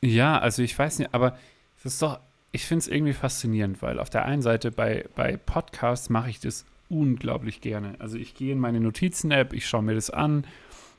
[0.00, 1.38] Ja, also ich weiß nicht, aber
[1.82, 2.18] das ist doch,
[2.50, 6.40] ich finde es irgendwie faszinierend, weil auf der einen Seite bei, bei Podcasts mache ich
[6.40, 7.94] das unglaublich gerne.
[8.00, 10.44] Also ich gehe in meine Notizen-App, ich schaue mir das an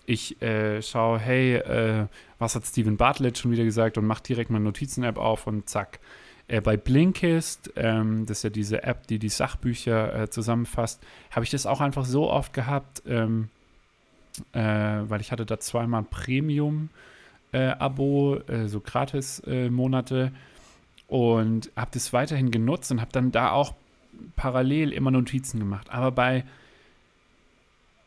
[0.05, 2.07] ich äh, schaue, hey, äh,
[2.39, 5.99] was hat Steven Bartlett schon wieder gesagt und mache direkt meine Notizen-App auf und zack.
[6.47, 11.45] Äh, bei Blinkist, ähm, das ist ja diese App, die die Sachbücher äh, zusammenfasst, habe
[11.45, 13.47] ich das auch einfach so oft gehabt, ähm,
[14.51, 20.33] äh, weil ich hatte da zweimal Premium-Abo, äh, so Gratis-Monate.
[21.07, 23.73] und habe das weiterhin genutzt und habe dann da auch
[24.35, 25.91] parallel immer Notizen gemacht.
[25.91, 26.43] Aber bei,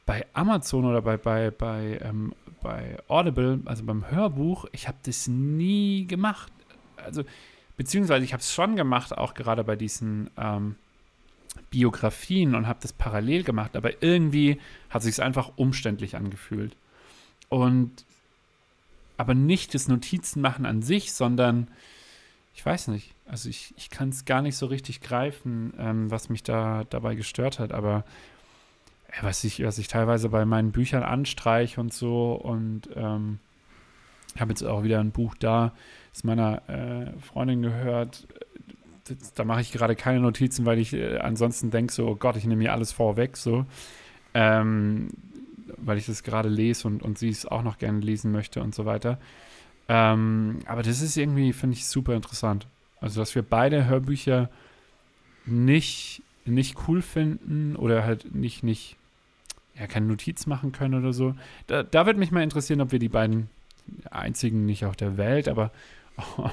[0.06, 5.26] bei Amazon oder bei, bei, bei, ähm, bei Audible, also beim Hörbuch, ich habe das
[5.26, 6.52] nie gemacht.
[6.96, 7.24] Also,
[7.76, 10.76] beziehungsweise ich habe es schon gemacht, auch gerade bei diesen ähm,
[11.70, 16.76] Biografien und habe das parallel gemacht, aber irgendwie hat sich es einfach umständlich angefühlt.
[17.48, 18.04] Und
[19.16, 21.68] aber nicht das Notizenmachen an sich, sondern
[22.54, 23.14] ich weiß nicht.
[23.26, 27.14] Also ich, ich kann es gar nicht so richtig greifen, ähm, was mich da dabei
[27.14, 28.04] gestört hat, aber
[29.22, 33.38] was ich, was ich teilweise bei meinen Büchern anstreiche und so und ähm,
[34.34, 35.72] ich habe jetzt auch wieder ein Buch da,
[36.12, 38.28] das meiner äh, Freundin gehört.
[39.08, 42.36] Das, da mache ich gerade keine Notizen, weil ich äh, ansonsten denke so, oh Gott,
[42.36, 43.64] ich nehme mir alles vorweg, so.
[44.34, 45.08] Ähm,
[45.78, 48.74] weil ich das gerade lese und, und sie es auch noch gerne lesen möchte und
[48.74, 49.18] so weiter.
[49.88, 52.66] Ähm, aber das ist irgendwie, finde ich, super interessant.
[53.00, 54.50] Also, dass wir beide Hörbücher
[55.46, 58.96] nicht, nicht cool finden oder halt nicht, nicht,
[59.78, 61.34] ja, keine Notiz machen können oder so.
[61.66, 63.48] Da, da würde mich mal interessieren, ob wir die beiden
[64.10, 65.70] einzigen nicht auf der Welt, aber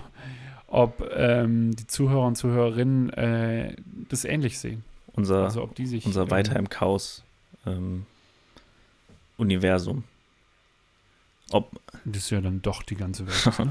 [0.67, 3.75] ob ähm, die Zuhörer und Zuhörerinnen äh,
[4.09, 4.83] das ähnlich sehen.
[5.13, 7.23] Unser, also ob die sich, unser Weiter im Chaos
[7.65, 8.05] ähm,
[9.37, 10.03] Universum.
[11.51, 11.69] Ob,
[12.05, 13.69] das ist ja dann doch die ganze Welt.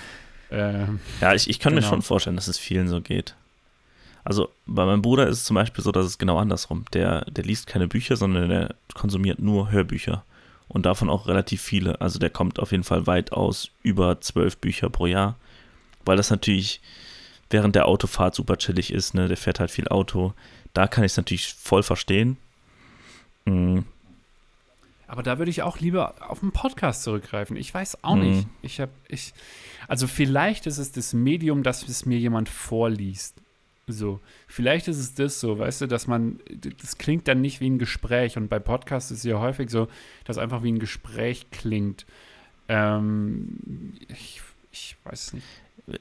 [0.50, 1.86] ähm, ja, ich, ich kann genau.
[1.86, 3.34] mir schon vorstellen, dass es vielen so geht.
[4.24, 6.84] Also bei meinem Bruder ist es zum Beispiel so, dass es genau andersrum.
[6.92, 10.24] Der, der liest keine Bücher, sondern der konsumiert nur Hörbücher.
[10.68, 12.00] Und davon auch relativ viele.
[12.00, 15.36] Also der kommt auf jeden Fall weit aus über zwölf Bücher pro Jahr.
[16.04, 16.80] Weil das natürlich
[17.50, 19.14] während der Autofahrt super chillig ist.
[19.14, 19.26] Ne?
[19.26, 20.32] Der fährt halt viel Auto.
[20.72, 22.36] Da kann ich es natürlich voll verstehen.
[23.44, 23.84] Mhm.
[25.08, 27.56] Aber da würde ich auch lieber auf einen Podcast zurückgreifen.
[27.56, 28.22] Ich weiß auch mhm.
[28.22, 28.48] nicht.
[28.62, 29.34] Ich habe, ich,
[29.88, 33.34] also vielleicht ist es das Medium, dass es mir jemand vorliest.
[33.92, 36.40] So, vielleicht ist es das so, weißt du, dass man,
[36.80, 39.88] das klingt dann nicht wie ein Gespräch und bei Podcasts ist es ja häufig so,
[40.24, 42.06] dass einfach wie ein Gespräch klingt.
[42.68, 44.40] Ähm, ich,
[44.72, 45.46] ich weiß nicht.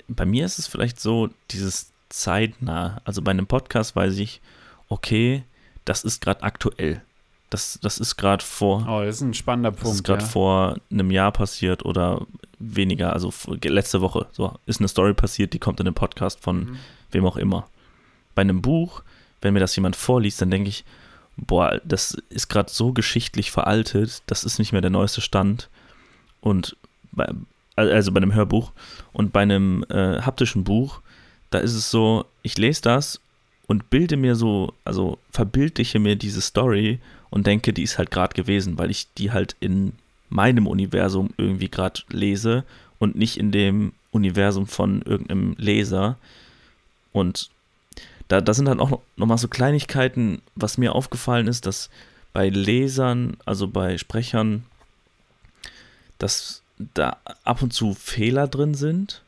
[0.07, 3.01] Bei mir ist es vielleicht so, dieses zeitnah.
[3.05, 4.41] Also bei einem Podcast weiß ich,
[4.87, 5.43] okay,
[5.85, 7.01] das ist gerade aktuell.
[7.49, 8.85] Das, das ist gerade vor.
[8.87, 9.85] Oh, das ist ein spannender Punkt.
[9.85, 10.27] Das ist gerade ja.
[10.27, 12.27] vor einem Jahr passiert oder
[12.59, 14.27] weniger, also letzte Woche.
[14.31, 16.77] So ist eine Story passiert, die kommt in den Podcast von mhm.
[17.11, 17.67] wem auch immer.
[18.35, 19.03] Bei einem Buch,
[19.41, 20.83] wenn mir das jemand vorliest, dann denke ich,
[21.37, 25.69] boah, das ist gerade so geschichtlich veraltet, das ist nicht mehr der neueste Stand.
[26.41, 26.75] Und
[27.11, 27.27] bei,
[27.75, 28.71] also bei einem Hörbuch
[29.13, 31.01] und bei einem äh, haptischen Buch,
[31.49, 33.19] da ist es so, ich lese das
[33.67, 38.33] und bilde mir so, also verbildliche mir diese Story und denke, die ist halt gerade
[38.33, 39.93] gewesen, weil ich die halt in
[40.29, 42.63] meinem Universum irgendwie gerade lese
[42.99, 46.17] und nicht in dem Universum von irgendeinem Leser.
[47.11, 47.49] Und
[48.29, 51.89] da, da sind dann auch nochmal so Kleinigkeiten, was mir aufgefallen ist, dass
[52.31, 54.63] bei Lesern, also bei Sprechern,
[56.19, 56.61] dass
[56.93, 59.23] da ab und zu Fehler drin sind.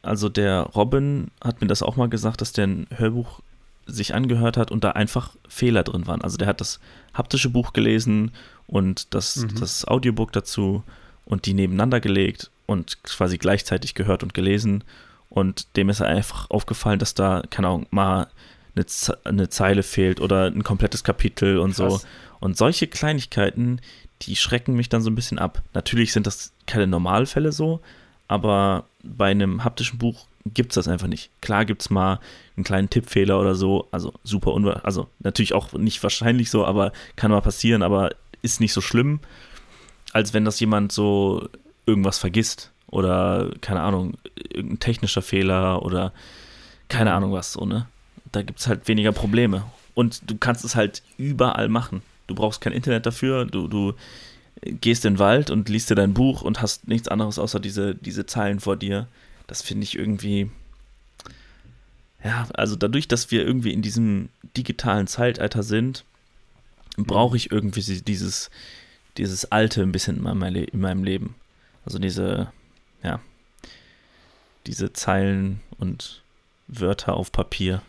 [0.00, 3.40] Also der Robin hat mir das auch mal gesagt, dass der ein Hörbuch
[3.86, 6.22] sich angehört hat und da einfach Fehler drin waren.
[6.22, 6.80] Also der hat das
[7.14, 8.32] haptische Buch gelesen
[8.66, 9.54] und das, mhm.
[9.60, 10.82] das Audiobook dazu
[11.24, 14.82] und die nebeneinander gelegt und quasi gleichzeitig gehört und gelesen.
[15.32, 18.26] Und dem ist einfach aufgefallen, dass da, keine Ahnung, mal
[18.76, 22.02] eine, Ze eine Zeile fehlt oder ein komplettes Kapitel und Krass.
[22.02, 22.08] so.
[22.38, 23.80] Und solche Kleinigkeiten,
[24.20, 25.62] die schrecken mich dann so ein bisschen ab.
[25.72, 27.80] Natürlich sind das keine Normalfälle so,
[28.28, 31.30] aber bei einem haptischen Buch gibt es das einfach nicht.
[31.40, 32.20] Klar gibt es mal
[32.56, 36.92] einen kleinen Tippfehler oder so, also super unwahrscheinlich, also natürlich auch nicht wahrscheinlich so, aber
[37.16, 38.10] kann mal passieren, aber
[38.42, 39.20] ist nicht so schlimm,
[40.12, 41.48] als wenn das jemand so
[41.86, 44.16] irgendwas vergisst oder keine Ahnung,
[44.48, 46.12] irgendein technischer Fehler oder
[46.88, 47.88] keine Ahnung was so, ne?
[48.30, 49.64] Da gibt es halt weniger Probleme.
[49.94, 52.02] Und du kannst es halt überall machen.
[52.28, 53.94] Du brauchst kein Internet dafür, du, du
[54.62, 57.96] gehst in den Wald und liest dir dein Buch und hast nichts anderes außer diese,
[57.96, 59.08] diese Zeilen vor dir
[59.52, 60.50] das finde ich irgendwie,
[62.24, 66.04] ja, also dadurch, dass wir irgendwie in diesem digitalen Zeitalter sind,
[66.96, 68.50] brauche ich irgendwie dieses,
[69.18, 71.34] dieses Alte ein bisschen in meinem, in meinem Leben.
[71.84, 72.50] Also diese,
[73.02, 73.20] ja,
[74.66, 76.22] diese Zeilen und
[76.68, 77.82] Wörter auf Papier.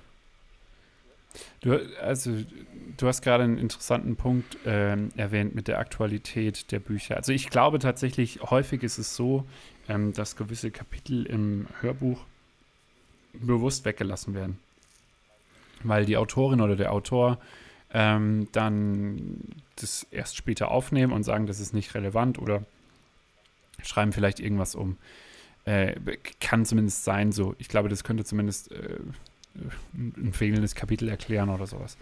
[1.61, 2.31] Du, also,
[2.97, 7.15] du hast gerade einen interessanten Punkt ähm, erwähnt mit der Aktualität der Bücher.
[7.17, 9.45] Also ich glaube tatsächlich, häufig ist es so,
[9.87, 12.19] ähm, dass gewisse Kapitel im Hörbuch
[13.33, 14.59] bewusst weggelassen werden.
[15.83, 17.39] Weil die Autorin oder der Autor
[17.93, 19.39] ähm, dann
[19.75, 22.63] das erst später aufnehmen und sagen, das ist nicht relevant oder
[23.83, 24.97] schreiben vielleicht irgendwas um.
[25.65, 25.95] Äh,
[26.39, 27.55] kann zumindest sein so.
[27.57, 28.97] Ich glaube, das könnte zumindest äh,
[29.93, 31.97] ein fehlendes Kapitel erklären oder sowas.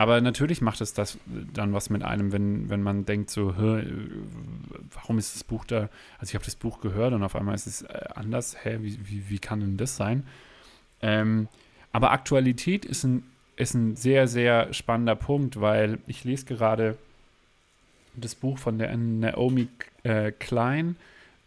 [0.00, 3.52] Aber natürlich macht es das dann was mit einem, wenn, wenn man denkt so,
[4.94, 5.88] warum ist das Buch da?
[6.18, 8.64] Also ich habe das Buch gehört und auf einmal ist es äh, anders.
[8.64, 10.24] Hä, wie, wie, wie kann denn das sein?
[11.02, 11.48] Ähm,
[11.90, 13.24] aber Aktualität ist ein,
[13.56, 16.96] ist ein sehr, sehr spannender Punkt, weil ich lese gerade
[18.20, 19.68] das Buch von der Naomi
[20.02, 20.96] äh, Klein,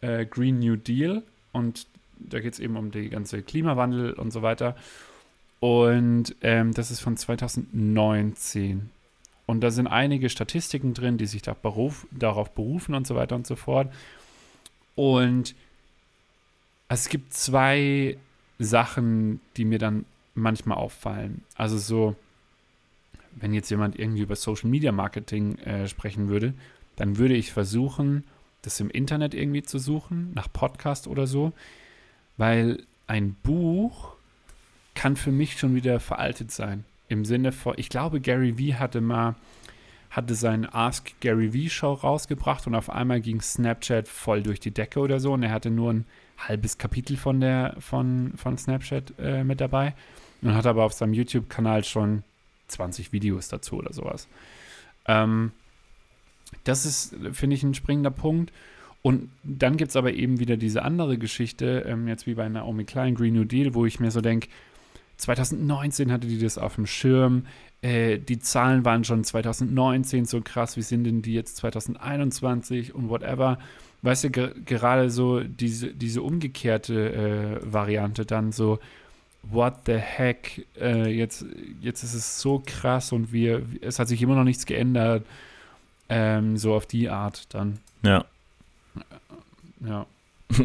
[0.02, 1.24] äh, Green New Deal.
[1.52, 1.88] Und
[2.20, 4.76] da geht es eben um die ganze Klimawandel und so weiter.
[5.60, 8.90] Und ähm, das ist von 2019.
[9.46, 13.36] Und da sind einige Statistiken drin, die sich da beruf, darauf berufen und so weiter
[13.36, 13.92] und so fort.
[14.96, 15.56] Und
[16.88, 18.18] es gibt zwei
[18.60, 20.06] Sachen, die mir dann
[20.36, 21.44] manchmal auffallen.
[21.56, 22.16] Also so,
[23.36, 26.54] wenn jetzt jemand irgendwie über Social Media Marketing äh, sprechen würde,
[26.96, 28.24] dann würde ich versuchen,
[28.62, 31.54] das im Internet irgendwie zu suchen, nach Podcast oder so,
[32.38, 34.14] weil ein Buch
[34.94, 36.86] kann für mich schon wieder veraltet sein.
[37.08, 39.36] Im Sinne von, ich glaube, Gary Vee hatte mal,
[40.10, 44.72] hatte seine Ask Gary Vee Show rausgebracht und auf einmal ging Snapchat voll durch die
[44.72, 46.06] Decke oder so und er hatte nur ein
[46.38, 49.94] halbes Kapitel von der, von, von Snapchat äh, mit dabei
[50.42, 52.24] und hat aber auf seinem YouTube-Kanal schon
[52.72, 54.28] 20 Videos dazu oder sowas.
[55.06, 55.52] Ähm,
[56.64, 58.52] das ist, finde ich, ein springender Punkt.
[59.02, 62.84] Und dann gibt es aber eben wieder diese andere Geschichte, ähm, jetzt wie bei Naomi
[62.84, 64.48] Klein, Green New Deal, wo ich mir so denke,
[65.18, 67.46] 2019 hatte die das auf dem Schirm.
[67.82, 70.78] Äh, die Zahlen waren schon 2019 so krass.
[70.78, 73.58] Wie sind denn die jetzt 2021 und whatever?
[74.04, 77.14] Weißt du, ge gerade so diese, diese umgekehrte
[77.62, 78.80] äh, Variante dann so,
[79.44, 81.46] what the heck, äh, jetzt,
[81.82, 85.26] jetzt ist es so krass und wir, es hat sich immer noch nichts geändert.
[86.10, 87.80] Ähm, so auf die Art dann.
[88.04, 88.26] Ja.
[89.80, 90.06] Ja.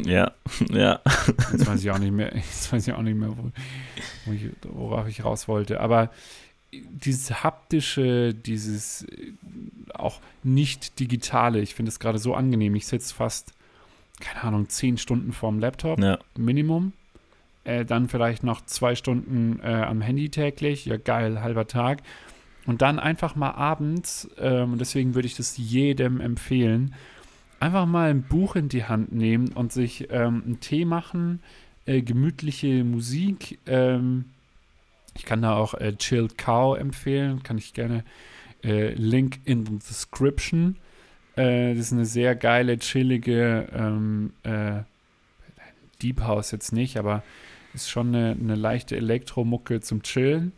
[0.04, 0.32] Ja,
[0.70, 1.00] ja.
[1.52, 3.50] Jetzt weiß ich auch nicht mehr, jetzt weiß ich auch nicht mehr, wo,
[4.24, 5.80] wo ich, worauf ich raus wollte.
[5.80, 6.10] Aber
[6.72, 9.32] dieses haptische, dieses äh,
[9.94, 12.74] auch nicht digitale, ich finde es gerade so angenehm.
[12.74, 13.52] Ich sitze fast,
[14.20, 16.18] keine Ahnung, zehn Stunden vorm Laptop, ja.
[16.36, 16.92] Minimum.
[17.66, 20.86] Äh, dann vielleicht noch zwei Stunden äh, am Handy täglich.
[20.86, 22.02] Ja, geil, halber Tag.
[22.64, 26.94] Und dann einfach mal abends, ähm, und deswegen würde ich das jedem empfehlen,
[27.58, 31.40] einfach mal ein Buch in die Hand nehmen und sich ähm, einen Tee machen,
[31.86, 33.58] äh, gemütliche Musik.
[33.66, 34.26] Ähm,
[35.16, 38.04] ich kann da auch äh, Chilled Cow empfehlen, kann ich gerne.
[38.62, 40.76] Äh, Link in the description.
[41.34, 44.82] Äh, das ist eine sehr geile, chillige ähm, äh,
[46.00, 47.22] Deep House jetzt nicht, aber
[47.76, 50.52] ist schon eine, eine leichte Elektromucke zum Chillen.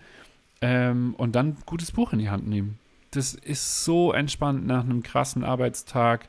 [0.61, 2.79] Ähm, und dann ein gutes Buch in die Hand nehmen.
[3.11, 6.29] Das ist so entspannt nach einem krassen Arbeitstag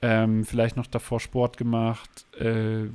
[0.00, 2.88] ähm, vielleicht noch davor Sport gemacht, äh,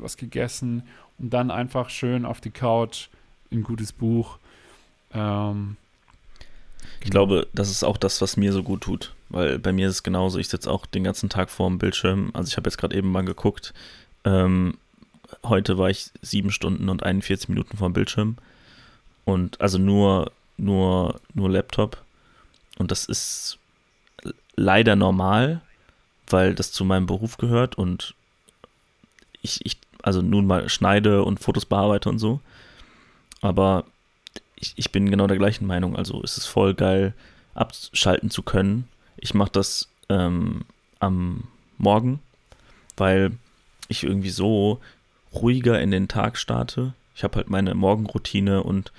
[0.00, 0.82] was gegessen
[1.18, 3.08] und dann einfach schön auf die Couch,
[3.52, 4.38] ein gutes Buch.
[5.12, 5.76] Ähm,
[7.00, 9.94] ich glaube, das ist auch das, was mir so gut tut, weil bei mir ist
[9.94, 10.38] es genauso.
[10.38, 12.30] Ich sitze auch den ganzen Tag vor dem Bildschirm.
[12.34, 13.72] Also ich habe jetzt gerade eben mal geguckt.
[14.24, 14.78] Ähm,
[15.44, 18.36] heute war ich sieben Stunden und 41 Minuten vor dem Bildschirm
[19.24, 22.02] und also nur nur nur Laptop
[22.78, 23.58] und das ist
[24.56, 25.60] leider normal,
[26.28, 28.14] weil das zu meinem Beruf gehört und
[29.42, 32.40] ich, ich also nun mal schneide und Fotos bearbeite und so.
[33.40, 33.84] Aber
[34.56, 35.96] ich, ich bin genau der gleichen Meinung.
[35.96, 37.14] Also ist es voll geil,
[37.54, 38.88] abschalten zu können.
[39.16, 40.62] Ich mache das ähm,
[41.00, 41.44] am
[41.78, 42.20] Morgen,
[42.96, 43.32] weil
[43.88, 44.80] ich irgendwie so
[45.32, 46.94] ruhiger in den Tag starte.
[47.14, 48.92] Ich habe halt meine Morgenroutine und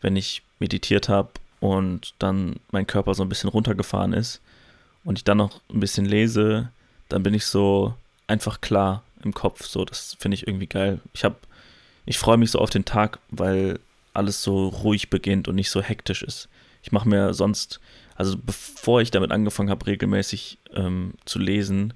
[0.00, 4.40] wenn ich meditiert habe und dann mein Körper so ein bisschen runtergefahren ist,
[5.04, 6.70] und ich dann noch ein bisschen lese,
[7.08, 7.94] dann bin ich so
[8.26, 9.66] einfach klar im Kopf.
[9.66, 11.00] So, das finde ich irgendwie geil.
[11.12, 11.36] Ich habe,
[12.06, 13.78] ich freue mich so auf den Tag, weil
[14.14, 16.48] alles so ruhig beginnt und nicht so hektisch ist.
[16.82, 17.80] Ich mache mir sonst,
[18.16, 21.94] also bevor ich damit angefangen habe, regelmäßig ähm, zu lesen,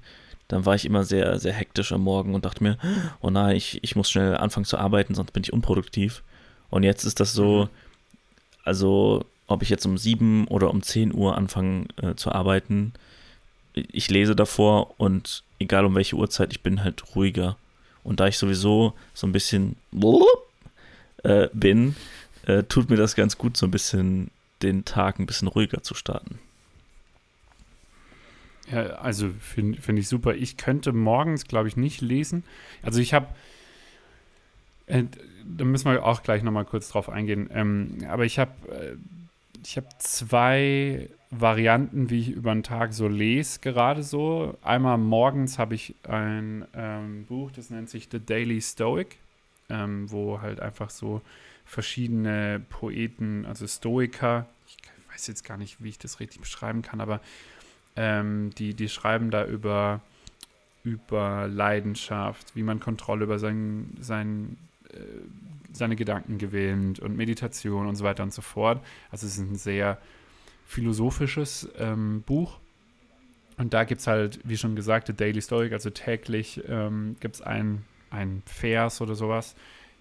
[0.49, 2.77] dann war ich immer sehr, sehr hektisch am Morgen und dachte mir,
[3.21, 6.23] oh nein, ich, ich muss schnell anfangen zu arbeiten, sonst bin ich unproduktiv.
[6.69, 7.69] Und jetzt ist das so, mhm.
[8.65, 12.93] also ob ich jetzt um 7 oder um 10 Uhr anfange äh, zu arbeiten,
[13.73, 17.55] ich lese davor und egal um welche Uhrzeit, ich bin halt ruhiger.
[18.03, 19.75] Und da ich sowieso so ein bisschen
[21.23, 21.95] äh, bin,
[22.47, 24.31] äh, tut mir das ganz gut, so ein bisschen
[24.63, 26.39] den Tag ein bisschen ruhiger zu starten.
[28.71, 30.35] Ja, also finde find ich super.
[30.35, 32.43] Ich könnte morgens, glaube ich, nicht lesen.
[32.83, 33.27] Also ich habe,
[34.87, 35.03] äh,
[35.45, 37.49] da müssen wir auch gleich nochmal kurz drauf eingehen.
[37.53, 38.95] Ähm, aber ich habe äh,
[39.63, 44.57] ich habe zwei Varianten, wie ich über den Tag so lese, gerade so.
[44.61, 49.17] Einmal morgens habe ich ein ähm, Buch, das nennt sich The Daily Stoic,
[49.69, 51.21] ähm, wo halt einfach so
[51.65, 54.77] verschiedene Poeten, also Stoiker, ich
[55.11, 57.21] weiß jetzt gar nicht, wie ich das richtig beschreiben kann, aber
[57.99, 59.99] ähm, die, die schreiben da über,
[60.85, 64.55] über Leidenschaft, wie man Kontrolle über sein, sein,
[64.93, 64.99] äh,
[65.73, 68.81] seine Gedanken gewinnt und Meditation und so weiter und so fort.
[69.11, 69.97] Also es ist ein sehr
[70.65, 72.59] philosophisches ähm, Buch.
[73.57, 77.35] Und da gibt es halt, wie schon gesagt, The Daily Stoic, also täglich ähm, gibt
[77.35, 77.83] es einen
[78.45, 79.55] Vers oder sowas.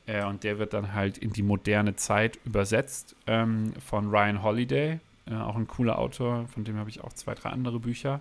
[0.06, 5.00] Äh, und der wird dann halt in die moderne Zeit übersetzt ähm, von Ryan Holiday,
[5.28, 8.20] äh, auch ein cooler Autor, von dem habe ich auch zwei, drei andere Bücher.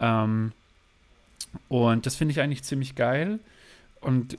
[0.00, 0.52] Ähm,
[1.68, 3.38] und das finde ich eigentlich ziemlich geil.
[4.04, 4.38] Und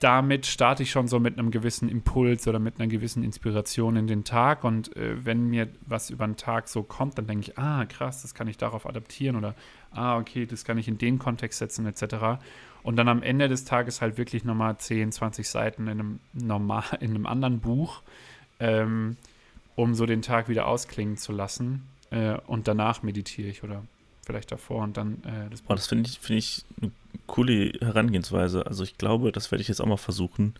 [0.00, 4.08] damit starte ich schon so mit einem gewissen Impuls oder mit einer gewissen Inspiration in
[4.08, 4.64] den Tag.
[4.64, 8.22] Und äh, wenn mir was über den Tag so kommt, dann denke ich, ah, krass,
[8.22, 9.54] das kann ich darauf adaptieren oder
[9.92, 12.42] ah, okay, das kann ich in den Kontext setzen, etc.
[12.82, 16.82] Und dann am Ende des Tages halt wirklich nochmal 10, 20 Seiten in einem, normal,
[17.00, 18.02] in einem anderen Buch,
[18.58, 19.16] ähm,
[19.76, 21.86] um so den Tag wieder ausklingen zu lassen.
[22.10, 23.82] Äh, und danach meditiere ich oder
[24.24, 25.70] vielleicht davor und dann äh, das Buch.
[25.70, 26.90] Oh, das finde ich, find ich eine
[27.26, 28.66] coole Herangehensweise.
[28.66, 30.54] Also ich glaube, das werde ich jetzt auch mal versuchen,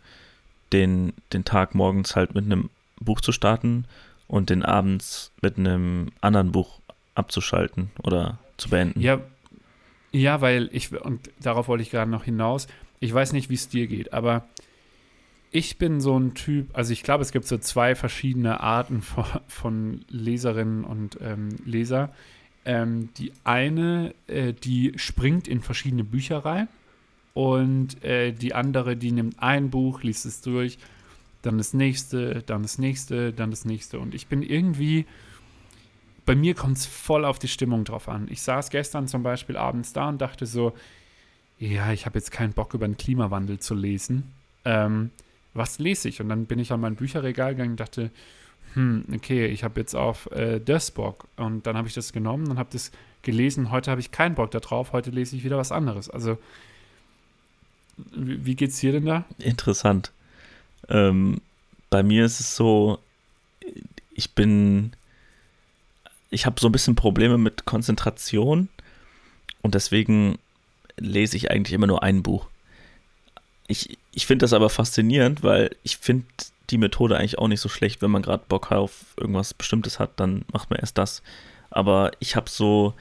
[0.72, 3.86] den, den Tag morgens halt mit einem Buch zu starten
[4.28, 6.80] und den abends mit einem anderen Buch
[7.14, 9.00] abzuschalten oder zu beenden.
[9.00, 9.20] Ja,
[10.12, 12.68] ja, weil ich, und darauf wollte ich gerade noch hinaus,
[13.00, 14.44] ich weiß nicht, wie es dir geht, aber
[15.54, 19.24] ich bin so ein Typ, also ich glaube, es gibt so zwei verschiedene Arten von,
[19.46, 22.12] von Leserinnen und ähm, Leser.
[22.64, 26.66] Ähm, die eine, äh, die springt in verschiedene Bücher rein
[27.34, 30.76] und äh, die andere, die nimmt ein Buch, liest es durch,
[31.42, 34.00] dann das nächste, dann das nächste, dann das nächste.
[34.00, 35.06] Und ich bin irgendwie,
[36.26, 38.26] bei mir kommt es voll auf die Stimmung drauf an.
[38.28, 40.72] Ich saß gestern zum Beispiel abends da und dachte so,
[41.60, 44.32] ja, ich habe jetzt keinen Bock über den Klimawandel zu lesen.
[44.64, 45.10] Ähm,
[45.54, 46.20] was lese ich?
[46.20, 48.10] Und dann bin ich an mein Bücherregal gegangen und dachte,
[48.74, 51.28] hm, okay, ich habe jetzt auf äh, das Bock.
[51.36, 52.90] Und dann habe ich das genommen und habe das
[53.22, 53.70] gelesen.
[53.70, 56.10] Heute habe ich keinen Bock darauf, heute lese ich wieder was anderes.
[56.10, 56.38] Also,
[57.96, 59.24] wie, wie geht's dir denn da?
[59.38, 60.12] Interessant.
[60.88, 61.40] Ähm,
[61.88, 62.98] bei mir ist es so,
[64.12, 64.92] ich bin,
[66.30, 68.68] ich habe so ein bisschen Probleme mit Konzentration
[69.62, 70.38] und deswegen
[70.96, 72.48] lese ich eigentlich immer nur ein Buch.
[73.66, 76.26] Ich, ich finde das aber faszinierend, weil ich finde
[76.70, 78.02] die Methode eigentlich auch nicht so schlecht.
[78.02, 81.22] Wenn man gerade Bock auf irgendwas Bestimmtes hat, dann macht man erst das.
[81.70, 82.94] Aber ich habe so,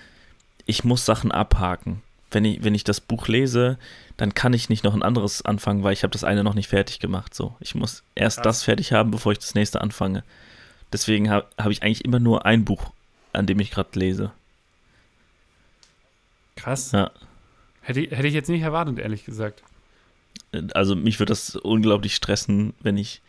[0.66, 2.02] ich muss Sachen abhaken.
[2.32, 3.78] Wenn ich, wenn ich das Buch lese,
[4.18, 6.70] dann kann ich nicht noch ein anderes anfangen, weil ich habe das eine noch nicht
[6.70, 7.34] fertig gemacht.
[7.34, 8.44] So, ich muss erst Krass.
[8.44, 10.24] das fertig haben, bevor ich das nächste anfange.
[10.92, 12.92] Deswegen habe hab ich eigentlich immer nur ein Buch,
[13.34, 14.32] an dem ich gerade lese.
[16.56, 16.92] Krass.
[16.92, 17.12] Ja.
[17.82, 19.62] Hätte, hätte ich jetzt nicht erwartet, ehrlich gesagt.
[20.74, 23.22] Also mich würde das unglaublich stressen, wenn ich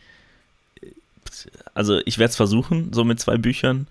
[1.73, 3.87] also ich werde es versuchen, so mit zwei Büchern,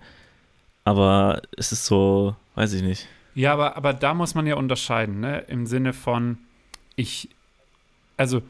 [0.83, 3.07] aber es ist so, weiß ich nicht.
[3.33, 5.39] Ja, aber, aber da muss man ja unterscheiden, ne?
[5.47, 6.37] Im Sinne von,
[6.95, 7.29] ich,
[8.17, 8.41] also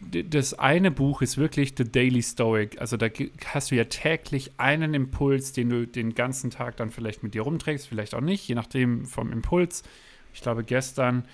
[0.00, 2.80] das eine Buch ist wirklich The Daily Stoic.
[2.80, 3.06] Also da
[3.46, 7.42] hast du ja täglich einen Impuls, den du den ganzen Tag dann vielleicht mit dir
[7.42, 9.84] rumträgst, vielleicht auch nicht, je nachdem vom Impuls.
[10.34, 11.24] Ich glaube, gestern,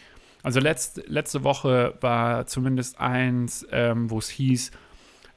[0.42, 4.72] also letzt, letzte Woche war zumindest eins, ähm, wo es hieß,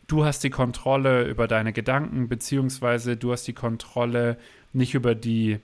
[0.08, 4.38] du hast die Kontrolle über deine Gedanken, beziehungsweise du hast die Kontrolle
[4.74, 5.60] nicht über die,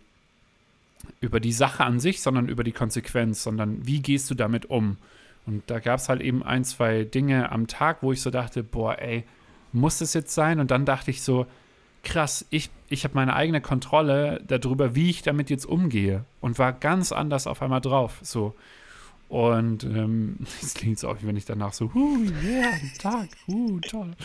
[1.19, 4.97] über die Sache an sich, sondern über die Konsequenz, sondern wie gehst du damit um?
[5.47, 8.63] Und da gab es halt eben ein, zwei Dinge am Tag, wo ich so dachte,
[8.63, 9.23] boah, ey,
[9.73, 10.59] muss das jetzt sein?
[10.59, 11.47] Und dann dachte ich so,
[12.03, 16.73] krass, ich, ich habe meine eigene Kontrolle darüber, wie ich damit jetzt umgehe und war
[16.73, 18.19] ganz anders auf einmal drauf.
[18.21, 18.55] So.
[19.31, 24.11] Und ähm, es klingt so, wie wenn ich danach so, huh, yeah, Tag, huh, toll.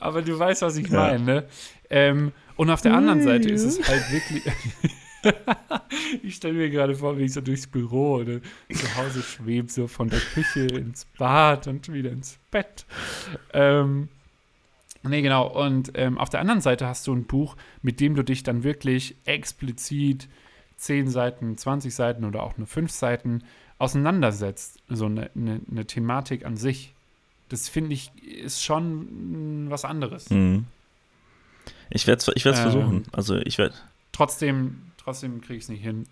[0.00, 1.44] Aber du weißt, was ich meine, ne?
[1.88, 4.42] Ähm, und auf der anderen Seite ist es halt wirklich.
[6.24, 8.40] ich stelle mir gerade vor, wie ich so durchs Büro oder
[8.72, 12.86] zu Hause schwebe, so von der Küche ins Bad und wieder ins Bett.
[13.52, 14.08] Ähm,
[15.06, 15.46] Nee, genau.
[15.46, 18.64] Und ähm, auf der anderen Seite hast du ein Buch, mit dem du dich dann
[18.64, 20.28] wirklich explizit
[20.76, 23.44] 10 Seiten, 20 Seiten oder auch nur 5 Seiten
[23.78, 24.78] auseinandersetzt.
[24.88, 26.94] So eine, eine, eine Thematik an sich.
[27.48, 30.30] Das finde ich ist schon was anderes.
[30.30, 30.64] Mhm.
[31.90, 33.02] Ich werde es ich ähm, versuchen.
[33.12, 33.74] Also ich werde.
[34.12, 36.06] Trotzdem, trotzdem kriege ich es nicht hin,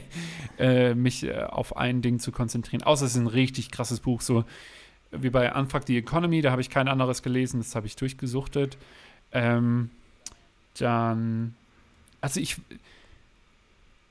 [0.58, 2.82] äh, mich äh, auf ein Ding zu konzentrieren.
[2.82, 4.44] Außer es ist ein richtig krasses Buch, so
[5.20, 8.76] wie bei Unfuck the Economy, da habe ich kein anderes gelesen, das habe ich durchgesuchtet.
[9.32, 9.90] Ähm,
[10.78, 11.54] dann,
[12.20, 12.56] also ich,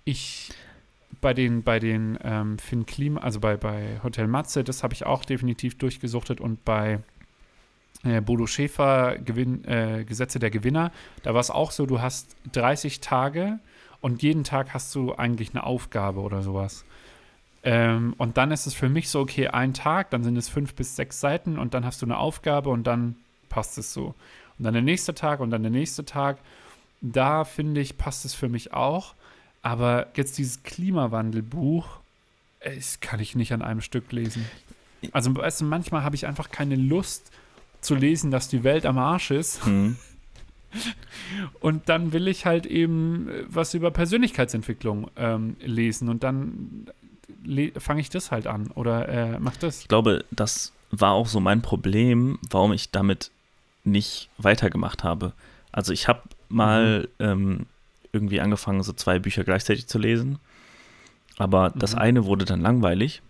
[0.06, 0.52] ich,
[1.22, 5.06] bei den, bei den ähm, Finn Klima, also bei, bei Hotel Matze, das habe ich
[5.06, 7.00] auch definitiv durchgesuchtet und bei
[8.04, 10.92] äh, Bodo Schäfer, Gewinn, äh, Gesetze der Gewinner,
[11.24, 13.60] da war es auch so, du hast 30 Tage
[14.02, 16.84] und jeden Tag hast du eigentlich eine Aufgabe oder sowas.
[17.64, 20.76] Ähm, und dann ist es für mich so, okay, ein Tag, dann sind es fünf
[20.76, 23.16] bis sechs Seiten und dann hast du eine Aufgabe und dann
[23.50, 24.16] passt es so.
[24.58, 26.38] Und dann der nächste Tag und dann der nächste Tag.
[27.02, 29.16] Da finde ich, passt es für mich auch.
[29.62, 32.00] Aber jetzt dieses Klimawandelbuch,
[32.64, 34.46] das kann ich nicht an einem Stück lesen.
[35.12, 37.32] Also weißt du, manchmal habe ich einfach keine Lust
[37.82, 39.66] zu lesen, dass die Welt am Arsch ist.
[39.66, 39.98] Mhm.
[41.60, 46.88] Und dann will ich halt eben was über Persönlichkeitsentwicklung ähm, lesen und dann
[47.78, 49.82] fange ich das halt an oder äh, mach das.
[49.82, 53.32] Ich glaube, das war auch so mein Problem, warum ich damit
[53.84, 55.34] nicht weitergemacht habe.
[55.72, 57.26] Also ich habe mal mhm.
[57.26, 57.66] ähm,
[58.12, 60.40] irgendwie angefangen, so zwei Bücher gleichzeitig zu lesen,
[61.38, 61.80] aber mhm.
[61.80, 63.22] das eine wurde dann langweilig.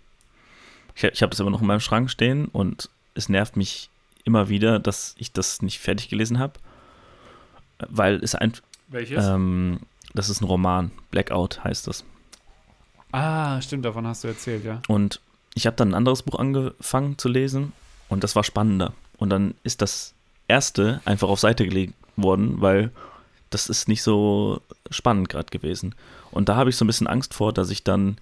[0.96, 3.90] Ich, ich habe das immer noch in meinem Schrank stehen und es nervt mich
[4.26, 6.54] immer wieder, dass ich das nicht fertig gelesen habe,
[7.90, 8.54] weil es ein
[8.88, 9.26] welches?
[9.26, 9.80] Ähm,
[10.14, 12.06] das ist ein Roman, Blackout heißt das.
[13.14, 14.82] Ah, stimmt, davon hast du erzählt, ja.
[14.88, 15.22] Und
[15.54, 17.72] ich habe dann ein anderes Buch angefangen zu lesen
[18.10, 18.92] und das war spannender.
[19.18, 20.16] Und dann ist das
[20.48, 22.92] erste einfach auf Seite gelegt worden, weil
[23.52, 25.94] das ist nicht so spannend gerade gewesen.
[26.32, 28.18] Und da habe ich so ein bisschen Angst vor, dass ich dann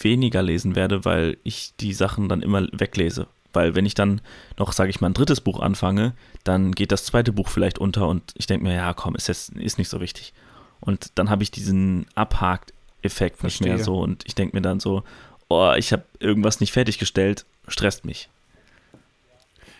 [0.00, 3.26] weniger lesen werde, weil ich die Sachen dann immer weglese.
[3.52, 4.22] Weil wenn ich dann
[4.58, 8.08] noch, sage ich mal, ein drittes Buch anfange, dann geht das zweite Buch vielleicht unter
[8.08, 10.32] und ich denke mir, ja, komm, ist jetzt ist nicht so wichtig.
[10.80, 12.72] Und dann habe ich diesen Abhakt
[13.02, 13.98] Effekt nicht mehr so.
[13.98, 15.02] Und ich denke mir dann so,
[15.48, 18.28] oh, ich habe irgendwas nicht fertiggestellt, stresst mich.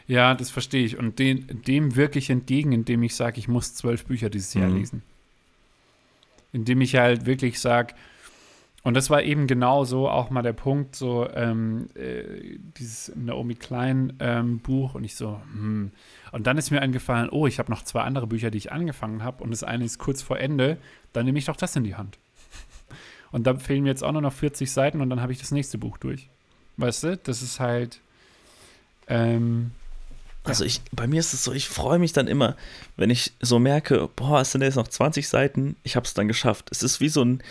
[0.07, 0.99] Ja, das verstehe ich.
[0.99, 4.69] Und den, dem wirke ich entgegen, indem ich sage, ich muss zwölf Bücher dieses Jahr
[4.69, 4.77] mhm.
[4.77, 5.03] lesen.
[6.53, 7.95] Indem ich halt wirklich sage,
[8.85, 13.55] und das war eben genau so auch mal der Punkt, so ähm, äh, dieses Naomi
[13.55, 15.91] Klein ähm, Buch und ich so, hm.
[16.33, 19.23] Und dann ist mir eingefallen, oh, ich habe noch zwei andere Bücher, die ich angefangen
[19.25, 20.79] habe und das eine ist kurz vor Ende,
[21.12, 22.19] dann nehme ich doch das in die Hand.
[23.31, 25.51] Und da fehlen mir jetzt auch nur noch 40 Seiten und dann habe ich das
[25.51, 26.29] nächste Buch durch.
[26.76, 28.01] Weißt du, das ist halt.
[29.09, 29.72] Ähm,
[30.45, 32.57] also ich, bei mir ist es so, ich freue mich dann immer,
[32.97, 36.29] wenn ich so merke, boah, es sind jetzt noch 20 Seiten, ich habe es dann
[36.29, 36.68] geschafft.
[36.70, 37.43] Es ist wie so ein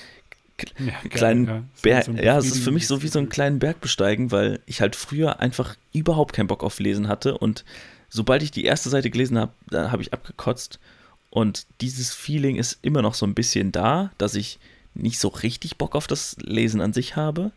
[0.80, 1.64] ja, kleinen ja.
[1.84, 2.06] Berg.
[2.06, 4.82] So ja, es ist für mich so wie so einen kleinen Berg besteigen, weil ich
[4.82, 7.64] halt früher einfach überhaupt keinen Bock auf Lesen hatte und
[8.10, 10.80] sobald ich die erste Seite gelesen habe, da habe ich abgekotzt
[11.30, 14.60] und dieses Feeling ist immer noch so ein bisschen da, dass ich
[14.98, 17.52] nicht so richtig Bock auf das Lesen an sich habe,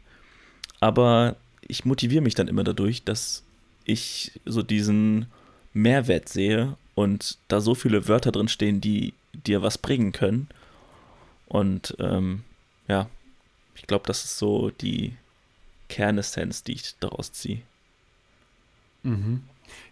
[0.80, 1.36] aber
[1.66, 3.42] ich motiviere mich dann immer dadurch, dass
[3.84, 5.26] ich so diesen
[5.72, 10.48] Mehrwert sehe und da so viele Wörter drin stehen, die dir was bringen können.
[11.46, 12.44] Und ähm,
[12.88, 13.08] ja,
[13.74, 15.14] ich glaube, das ist so die
[15.88, 17.62] Kernessenz, die ich daraus ziehe.
[19.02, 19.42] Mhm.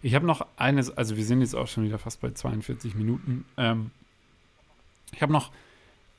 [0.01, 3.45] Ich habe noch eines, also wir sind jetzt auch schon wieder fast bei 42 Minuten.
[3.57, 3.91] Ähm,
[5.11, 5.51] ich habe noch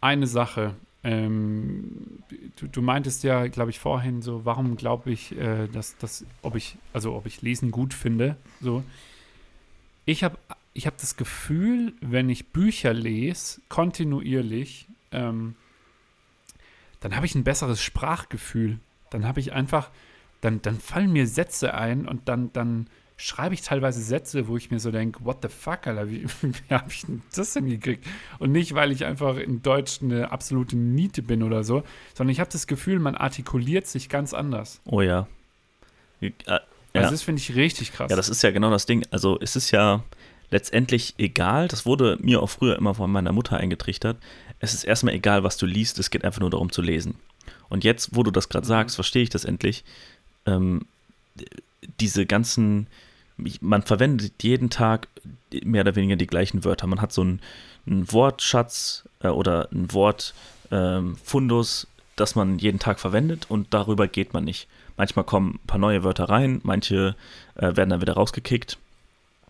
[0.01, 2.23] eine Sache, ähm,
[2.57, 6.57] du, du, meintest ja, glaube ich, vorhin so, warum glaube ich, äh, dass, dass, ob
[6.57, 8.37] ich, also ob ich Lesen gut finde.
[8.61, 8.85] So.
[10.05, 10.37] Ich habe
[10.73, 15.57] ich hab das Gefühl, wenn ich Bücher lese, kontinuierlich, ähm,
[17.01, 18.79] dann habe ich ein besseres Sprachgefühl.
[19.11, 19.91] Dann habe ich einfach,
[20.41, 22.87] dann, dann fallen mir Sätze ein und dann, dann
[23.21, 26.75] schreibe ich teilweise Sätze, wo ich mir so denke, what the fuck, Alter, wie, wie
[26.75, 28.07] habe ich denn das denn gekriegt?
[28.39, 31.83] Und nicht, weil ich einfach in Deutsch eine absolute Niete bin oder so,
[32.15, 34.81] sondern ich habe das Gefühl, man artikuliert sich ganz anders.
[34.87, 35.27] Oh ja.
[36.21, 36.61] Äh, ja.
[36.95, 38.11] Also das finde ich richtig krass.
[38.11, 39.07] Ja, das ist ja genau das Ding.
[39.11, 40.03] Also es ist ja
[40.51, 44.17] letztendlich egal, das wurde mir auch früher immer von meiner Mutter eingetrichtert,
[44.59, 47.15] es ist erstmal egal, was du liest, es geht einfach nur darum zu lesen.
[47.69, 48.69] Und jetzt, wo du das gerade mhm.
[48.69, 49.85] sagst, verstehe ich das endlich.
[50.45, 50.83] Ähm,
[51.99, 52.89] diese ganzen
[53.61, 55.09] man verwendet jeden Tag
[55.65, 56.87] mehr oder weniger die gleichen Wörter.
[56.87, 57.41] Man hat so einen,
[57.87, 64.33] einen Wortschatz äh, oder ein Wortfundus, ähm, das man jeden Tag verwendet und darüber geht
[64.33, 64.69] man nicht.
[64.97, 67.17] Manchmal kommen ein paar neue Wörter rein, manche
[67.55, 68.79] äh, werden dann wieder rausgekickt.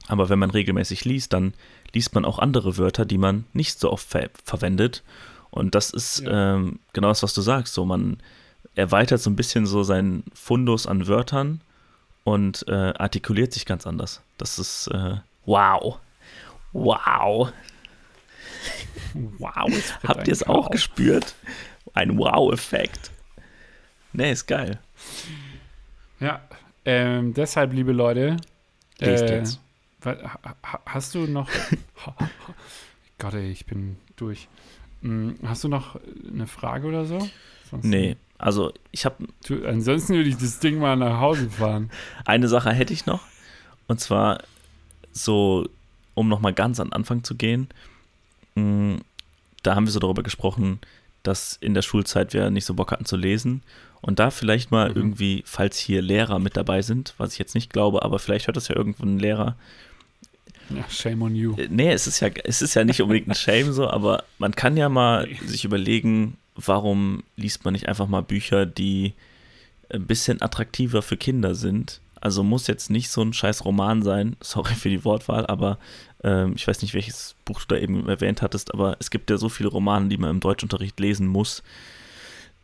[0.08, 1.54] Aber wenn man regelmäßig liest, dann
[1.92, 5.02] liest man auch andere Wörter, die man nicht so oft ver verwendet.
[5.50, 6.54] Und das ist ja.
[6.54, 7.74] ähm, genau das, was du sagst.
[7.74, 8.18] So, man
[8.74, 11.60] erweitert so ein bisschen so seinen Fundus an Wörtern
[12.30, 14.20] und äh, artikuliert sich ganz anders.
[14.38, 15.16] Das ist äh,
[15.46, 15.98] wow.
[16.72, 17.52] Wow.
[19.38, 19.70] Wow.
[20.06, 21.34] Habt ihr es auch gespürt?
[21.94, 23.10] Ein Wow-Effekt.
[24.12, 24.78] Nee, ist geil.
[26.20, 26.40] Ja,
[26.84, 28.36] Ähm, deshalb, liebe Leute,
[28.98, 29.60] Lest äh, jetzt.
[30.02, 31.48] wa- ha- ha- hast du noch.
[33.18, 34.48] Gott, ey, ich bin durch.
[35.02, 35.98] Hm, Hast du noch
[36.32, 37.18] eine Frage oder so?
[37.70, 39.26] Sonst- Nee, also ich habe
[39.66, 41.90] ansonsten würde ich das Ding mal nach Hause fahren.
[42.24, 43.20] eine Sache hätte ich noch.
[43.86, 44.42] Und zwar
[45.12, 45.68] so,
[46.14, 47.68] um nochmal ganz an den Anfang zu gehen.
[48.54, 48.98] mh,
[49.62, 50.78] Da haben wir so darüber gesprochen,
[51.22, 53.62] dass in der Schulzeit wir nicht so Bock hatten zu lesen.
[54.00, 54.96] Und da vielleicht mal Mhm.
[54.96, 58.56] irgendwie, falls hier Lehrer mit dabei sind, was ich jetzt nicht glaube, aber vielleicht hört
[58.56, 59.56] das ja irgendwo ein Lehrer.
[60.70, 61.54] Ja, shame on you.
[61.58, 64.54] Äh, Nee, es ist ja, es ist ja nicht unbedingt ein Shame so, aber man
[64.54, 66.36] kann ja mal sich überlegen,
[66.66, 69.14] warum liest man nicht einfach mal Bücher, die
[69.92, 72.00] ein bisschen attraktiver für Kinder sind.
[72.20, 75.78] Also muss jetzt nicht so ein scheiß Roman sein, sorry für die Wortwahl, aber
[76.22, 79.38] ähm, ich weiß nicht, welches Buch du da eben erwähnt hattest, aber es gibt ja
[79.38, 81.62] so viele Romane, die man im Deutschunterricht lesen muss,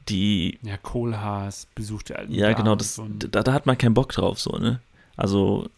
[0.09, 3.95] die, Ja, Kohlhaas besucht der alten ja Dame genau, das, da, da hat man keinen
[3.95, 4.81] Bock drauf, so, ne?
[5.17, 5.69] Also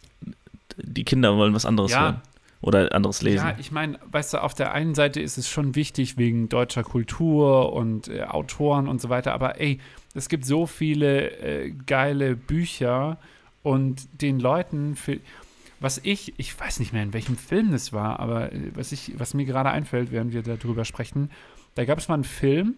[0.77, 2.01] die Kinder wollen was anderes Ja.
[2.01, 2.21] hören
[2.61, 3.45] oder anderes lesen.
[3.45, 6.83] Ja, ich meine, weißt du, auf der einen Seite ist es schon wichtig wegen deutscher
[6.83, 9.79] Kultur und äh, Autoren und so weiter, aber ey,
[10.13, 13.17] es gibt so viele äh, geile Bücher
[13.63, 15.19] und den Leuten, für,
[15.79, 19.17] was ich, ich weiß nicht mehr, in welchem Film das war, aber äh, was, ich,
[19.17, 21.31] was mir gerade einfällt, während wir darüber sprechen,
[21.75, 22.75] da gab es mal einen Film,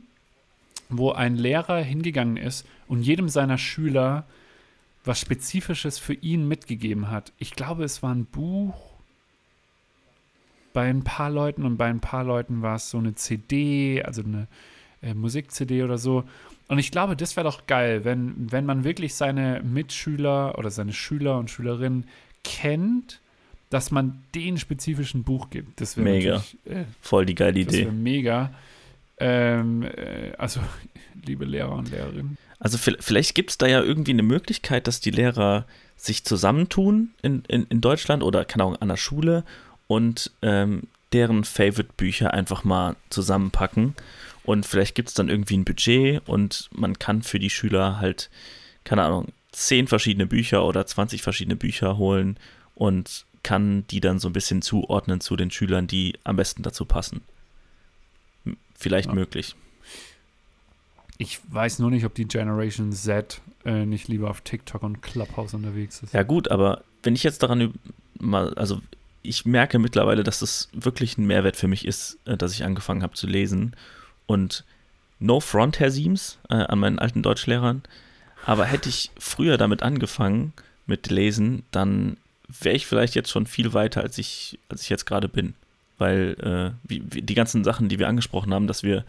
[0.89, 4.25] wo ein Lehrer hingegangen ist und jedem seiner Schüler
[5.03, 7.33] was Spezifisches für ihn mitgegeben hat.
[7.39, 8.90] Ich glaube, es war ein Buch
[10.73, 14.23] bei ein paar Leuten und bei ein paar Leuten war es so eine CD, also
[14.23, 14.47] eine
[15.01, 16.23] äh, Musik-CD oder so.
[16.67, 20.93] Und ich glaube, das wäre doch geil, wenn, wenn man wirklich seine Mitschüler oder seine
[20.93, 22.05] Schüler und Schülerinnen
[22.43, 23.19] kennt,
[23.69, 25.79] dass man den spezifischen Buch gibt.
[25.81, 26.43] Das wäre Mega.
[26.65, 27.83] äh, Voll die geile das Idee.
[27.85, 28.51] wäre mega.
[29.17, 30.59] Ähm, äh, also,
[31.25, 32.37] liebe Lehrer und Lehrerinnen.
[32.59, 35.65] Also vi- vielleicht gibt es da ja irgendwie eine Möglichkeit, dass die Lehrer
[35.95, 39.43] sich zusammentun in, in, in Deutschland oder keine Ahnung, an der Schule
[39.91, 43.93] und ähm, deren Favorite-Bücher einfach mal zusammenpacken.
[44.45, 48.29] Und vielleicht gibt es dann irgendwie ein Budget und man kann für die Schüler halt,
[48.85, 52.37] keine Ahnung, zehn verschiedene Bücher oder 20 verschiedene Bücher holen
[52.73, 56.85] und kann die dann so ein bisschen zuordnen zu den Schülern, die am besten dazu
[56.85, 57.19] passen.
[58.75, 59.13] Vielleicht Ja.
[59.15, 59.55] möglich.
[61.17, 65.53] Ich weiß nur nicht, ob die Generation Z äh, nicht lieber auf TikTok und Clubhouse
[65.53, 66.13] unterwegs ist.
[66.13, 67.73] Ja, gut, aber wenn ich jetzt daran
[68.19, 68.81] mal, also
[69.23, 73.03] ich merke mittlerweile, dass das wirklich ein Mehrwert für mich ist, äh, dass ich angefangen
[73.03, 73.75] habe zu lesen.
[74.25, 74.63] Und
[75.19, 77.83] no front, Herr Siems, äh, an meinen alten Deutschlehrern.
[78.45, 80.53] Aber hätte ich früher damit angefangen,
[80.87, 82.17] mit Lesen, dann
[82.47, 85.53] wäre ich vielleicht jetzt schon viel weiter, als ich, als ich jetzt gerade bin.
[85.97, 89.05] Weil äh, wie, wie die ganzen Sachen, die wir angesprochen haben, dass wir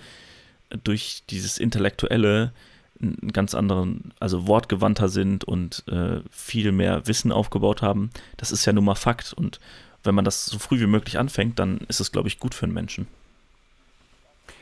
[0.84, 2.52] durch dieses Intellektuelle
[3.00, 8.64] einen ganz anderen, also wortgewandter sind und äh, viel mehr Wissen aufgebaut haben, das ist
[8.64, 9.32] ja nun mal Fakt.
[9.32, 9.58] Und
[10.04, 12.66] wenn man das so früh wie möglich anfängt, dann ist es, glaube ich, gut für
[12.66, 13.06] einen Menschen.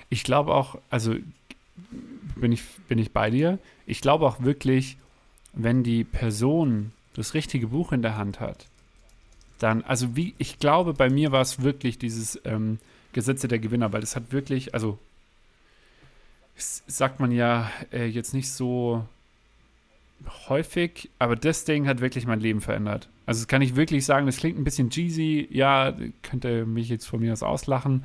[0.08, 1.14] Ich glaube auch, also
[2.36, 3.58] bin ich, bin ich bei dir.
[3.86, 4.96] Ich glaube auch wirklich,
[5.52, 8.66] wenn die Person das richtige Buch in der Hand hat,
[9.58, 12.78] dann, also wie, ich glaube, bei mir war es wirklich dieses ähm,
[13.12, 14.98] Gesetze der Gewinner, weil es hat wirklich, also
[16.56, 19.04] sagt man ja äh, jetzt nicht so
[20.48, 23.08] häufig, aber das Ding hat wirklich mein Leben verändert.
[23.30, 27.06] Also das kann ich wirklich sagen, das klingt ein bisschen cheesy, ja, könnte mich jetzt
[27.06, 28.02] von mir aus auslachen,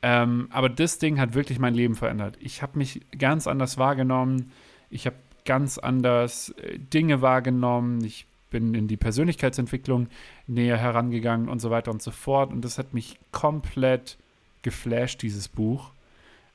[0.00, 2.38] ähm, aber das Ding hat wirklich mein Leben verändert.
[2.40, 4.52] Ich habe mich ganz anders wahrgenommen.
[4.88, 8.02] Ich habe ganz anders äh, Dinge wahrgenommen.
[8.06, 10.06] Ich bin in die Persönlichkeitsentwicklung
[10.46, 12.50] näher herangegangen und so weiter und so fort.
[12.50, 14.16] Und das hat mich komplett
[14.62, 15.90] geflasht, dieses Buch.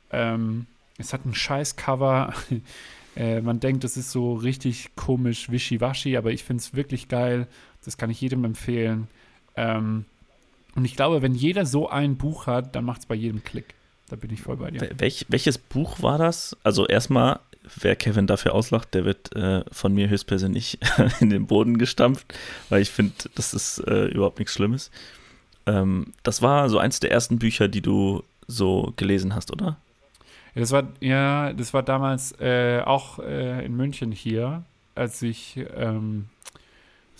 [0.09, 0.65] Ähm,
[0.97, 2.33] es hat ein scheiß Cover.
[3.15, 7.47] äh, man denkt, es ist so richtig komisch, wischiwaschi, aber ich finde es wirklich geil.
[7.85, 9.07] Das kann ich jedem empfehlen.
[9.55, 10.05] Ähm,
[10.75, 13.73] und ich glaube, wenn jeder so ein Buch hat, dann macht es bei jedem Klick.
[14.09, 14.79] Da bin ich voll bei dir.
[14.81, 16.55] Wel- Welch, welches Buch war das?
[16.63, 17.39] Also erstmal,
[17.79, 20.79] wer Kevin dafür auslacht, der wird äh, von mir höchstpersönlich
[21.19, 22.33] in den Boden gestampft,
[22.69, 24.91] weil ich finde, das ist äh, überhaupt nichts Schlimmes.
[25.65, 29.77] Ähm, das war so eins der ersten Bücher, die du so gelesen hast, oder?
[30.55, 34.63] Ja, das war, ja, das war damals äh, auch äh, in München hier,
[34.95, 36.25] als ich ähm,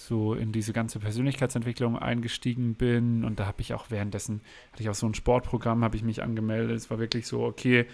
[0.08, 3.24] so in diese ganze Persönlichkeitsentwicklung eingestiegen bin.
[3.24, 4.42] Und da habe ich auch währenddessen,
[4.72, 6.76] hatte ich auch so ein Sportprogramm, habe ich mich angemeldet.
[6.78, 7.86] Es war wirklich so, okay,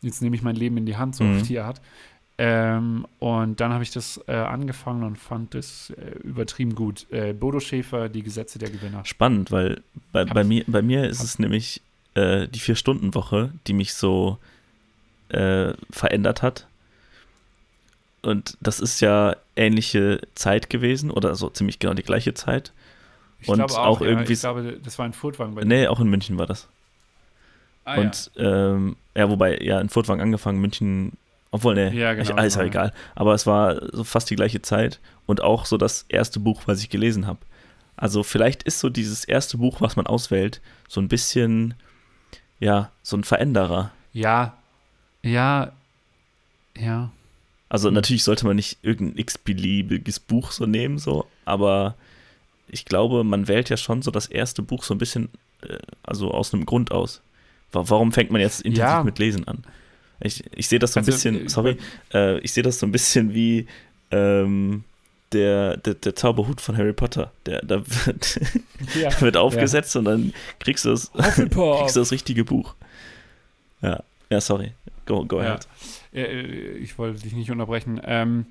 [0.00, 1.36] jetzt nehme ich mein Leben in die Hand, so Mhm.
[1.36, 1.80] auf die Art.
[2.38, 7.06] Ähm, und dann habe ich das äh, angefangen und fand es äh, übertrieben gut.
[7.10, 9.04] Äh, Bodo Schäfer, die Gesetze der Gewinner.
[9.04, 9.82] Spannend, weil
[10.12, 11.82] bei, bei, mir, bei mir ist es nämlich
[12.14, 14.38] äh, die Vier-Stunden-Woche, die mich so
[15.28, 16.66] äh, verändert hat.
[18.22, 22.72] Und das ist ja ähnliche Zeit gewesen oder so ziemlich genau die gleiche Zeit.
[23.40, 26.00] Ich Und glaube auch ja, irgendwie- Ich glaube, das war ein Furtwagen bei Nee, auch
[26.00, 26.68] in München war das.
[27.84, 31.12] Ah, Und ähm, ja, wobei, ja, in Furtwang angefangen, München,
[31.50, 32.92] obwohl, ne, Ja, genau, ich, alles genau, ja egal.
[33.16, 36.80] Aber es war so fast die gleiche Zeit und auch so das erste Buch, was
[36.80, 37.40] ich gelesen habe.
[37.96, 41.74] Also vielleicht ist so dieses erste Buch, was man auswählt, so ein bisschen,
[42.60, 43.90] ja, so ein Veränderer.
[44.12, 44.56] ja.
[45.24, 45.72] Ja.
[46.76, 47.10] Ja.
[47.72, 47.74] Ja.
[47.74, 47.94] Also Mhm.
[47.94, 51.94] natürlich sollte man nicht irgendein x-beliebiges Buch so nehmen, so, aber
[52.68, 55.28] ich glaube, man wählt ja schon so das erste Buch so ein bisschen,
[55.62, 57.22] äh, also aus einem Grund aus.
[57.72, 59.02] Wa- Warum fängt man jetzt intensiv Ja.
[59.04, 59.64] mit Lesen an?
[60.20, 61.76] Ich, ich sehe das so ein Also, bisschen, äh, sorry,
[62.14, 63.66] äh, ich sehe das so ein bisschen wie
[64.10, 64.84] ähm,
[65.32, 67.32] der, der, der Zauberhut von Harry Potter.
[67.46, 68.38] Der, da wird,
[68.94, 69.20] ja.
[69.20, 72.74] wird aufgesetzt und dann kriegst du, das, kriegst du das richtige Buch.
[73.80, 74.72] Ja, ja, sorry.
[75.06, 75.54] Go, go Ja.
[75.54, 75.68] ahead.
[76.14, 78.00] Äh, ich wollte dich nicht unterbrechen.
[78.04, 78.46] Ähm,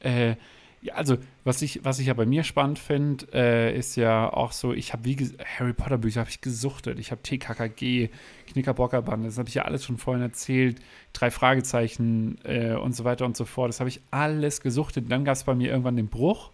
[0.00, 0.34] äh,
[0.82, 4.52] ja, also, was ich, was ich ja bei mir spannend finde, äh, ist ja auch
[4.52, 5.16] so, ich habe wie
[5.58, 6.98] Harry Potter Bücher habe ich gesuchtet.
[6.98, 8.08] Ich habe TKKG,
[8.52, 10.80] Knickerbockerband, das habe ich ja alles schon vorhin erzählt.
[11.12, 13.68] Drei Fragezeichen äh, und so weiter und so fort.
[13.68, 15.10] Das habe ich alles gesuchtet.
[15.10, 16.50] Dann gab es bei mir irgendwann den Bruch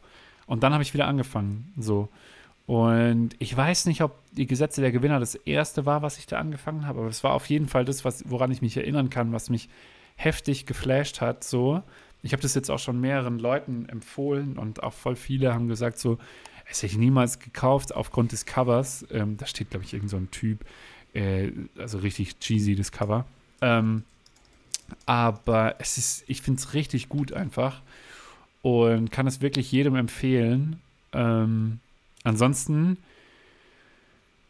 [0.46, 1.72] und dann habe ich wieder angefangen.
[1.78, 2.08] So.
[2.66, 6.38] Und ich weiß nicht, ob die Gesetze der Gewinner das erste war, was ich da
[6.38, 9.32] angefangen habe, aber es war auf jeden Fall das, was, woran ich mich erinnern kann,
[9.32, 9.68] was mich
[10.16, 11.44] heftig geflasht hat.
[11.44, 11.82] So,
[12.22, 15.98] ich habe das jetzt auch schon mehreren Leuten empfohlen und auch voll viele haben gesagt,
[15.98, 16.18] so,
[16.68, 19.06] es hätte ich niemals gekauft aufgrund des Covers.
[19.12, 20.64] Ähm, da steht, glaube ich, irgend so ein Typ,
[21.14, 23.26] äh, also richtig cheesy, das Cover.
[23.60, 24.02] Ähm,
[25.04, 27.82] aber es ist, ich finde es richtig gut einfach
[28.62, 30.80] und kann es wirklich jedem empfehlen.
[31.12, 31.78] Ähm,
[32.26, 32.98] ansonsten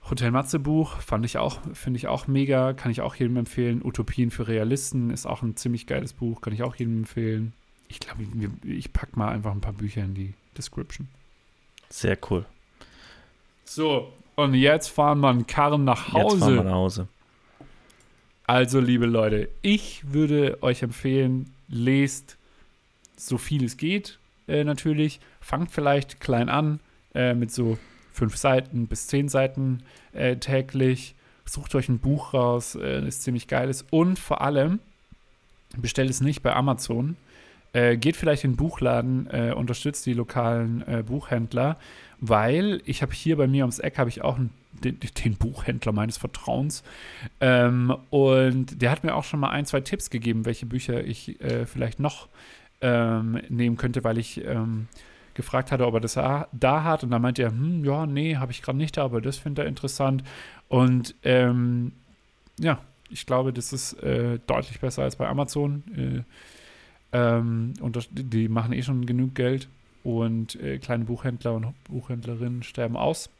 [0.09, 3.83] Hotel Matze Buch fand ich auch, finde ich auch mega, kann ich auch jedem empfehlen.
[3.85, 7.53] Utopien für Realisten ist auch ein ziemlich geiles Buch, kann ich auch jedem empfehlen.
[7.89, 11.09] Ich glaube, ich, ich packe mal einfach ein paar Bücher in die Description.
[11.89, 12.45] Sehr cool.
[13.65, 16.65] So, und jetzt fahren wir einen Karren nach Jetzt fahren wir Hause.
[16.65, 17.09] nach Hause.
[18.47, 22.37] Also, liebe Leute, ich würde euch empfehlen, lest
[23.17, 25.19] so viel es geht, äh, natürlich.
[25.41, 26.79] Fangt vielleicht klein an,
[27.17, 27.79] äh, mit so
[28.13, 31.15] fünf Seiten bis zehn Seiten äh, täglich.
[31.45, 33.87] Sucht euch ein Buch raus, äh, das ziemlich geil ist.
[33.91, 34.81] Und vor allem,
[35.77, 37.17] bestellt es nicht bei Amazon.
[37.73, 41.77] Äh, geht vielleicht in den Buchladen, äh, unterstützt die lokalen Buchhändler,
[42.21, 45.93] weil ich habe hier bei mir ums Eck habe ich auch einen, den, den Buchhändler
[45.93, 46.83] meines Vertrauens
[47.41, 51.41] ähm, und der hat mir auch schon mal ein, zwei Tipps gegeben, welche Bücher ich
[51.43, 52.29] äh, vielleicht noch
[52.81, 54.89] ähm, nehmen könnte, weil ich ähm,
[55.37, 57.05] gefragt hatte, ob er das da, hat.
[57.05, 59.65] Und dann meinte er, hm, ja, nee, habe ich gerade nicht da, aber das findet
[59.65, 60.25] er interessant.
[60.69, 61.93] Und ähm,
[62.59, 66.25] ja, ich glaube, das ist äh, deutlich besser als bei Amazon.
[67.13, 69.69] Äh, ähm, und das, die machen eh schon genug Geld.
[70.03, 73.31] Und äh, kleine Buchhändler und Buchhändlerinnen sterben aus.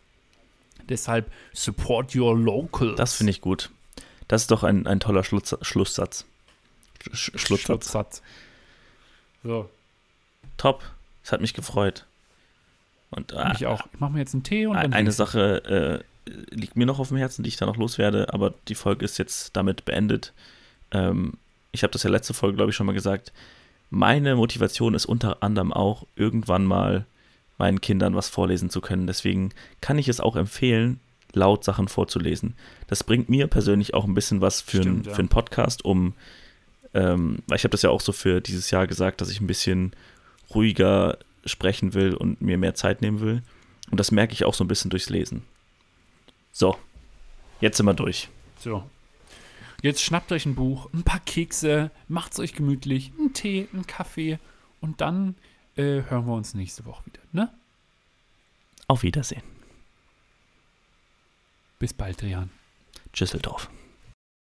[0.89, 2.97] Deshalb support your locals.
[2.97, 3.71] Das finde ich gut.
[4.29, 6.27] Das ist doch ein, ein toller Schluss, Schlusssatz.
[7.13, 7.91] Sch Schlusssatz.
[7.91, 8.23] Schlusssatz.
[9.45, 9.71] So,
[10.57, 10.83] Top.
[11.27, 12.07] Es hat mich gefreut.
[13.11, 13.85] Und äh, ich auch.
[13.93, 15.17] Ich mache mir jetzt einen Tee und dann eine ich.
[15.17, 18.77] Sache äh, liegt mir noch auf dem Herzen, die ich da noch loswerde, aber die
[18.77, 20.33] Folge ist jetzt damit beendet.
[20.93, 21.33] Ähm,
[21.73, 23.33] ich habe das ja letzte Folge, glaube ich, schon mal gesagt.
[23.91, 27.07] Meine Motivation ist unter anderem auch, irgendwann mal
[27.59, 29.09] meinen Kindern was vorlesen zu können.
[29.09, 29.51] Deswegen
[29.81, 31.01] kann ich es auch empfehlen,
[31.33, 32.55] laut Sachen vorzulesen.
[32.87, 35.15] Das bringt mir persönlich auch ein bisschen was für, Stimmt, ein, ja.
[35.15, 36.15] für einen Podcast, um,
[36.95, 39.49] ähm, weil ich habe das ja auch so für dieses Jahr gesagt, dass ich ein
[39.49, 39.93] bisschen
[40.55, 43.43] ruhiger sprechen will und mir mehr Zeit nehmen will.
[43.91, 45.43] Und das merke ich auch so ein bisschen durchs Lesen.
[46.53, 46.77] So,
[47.61, 48.29] jetzt sind wir durch.
[48.59, 48.89] So.
[49.83, 54.39] Jetzt schnappt euch ein Buch, ein paar Kekse, macht's euch gemütlich, einen Tee, einen Kaffee
[54.81, 55.37] und dann
[55.77, 57.21] äh, hören wir uns nächste Woche wieder.
[57.33, 57.53] Ne?
[58.89, 59.43] Auf Wiedersehen.
[61.79, 62.51] Bis bald, Drian.
[63.19, 63.71] Düsseldorf.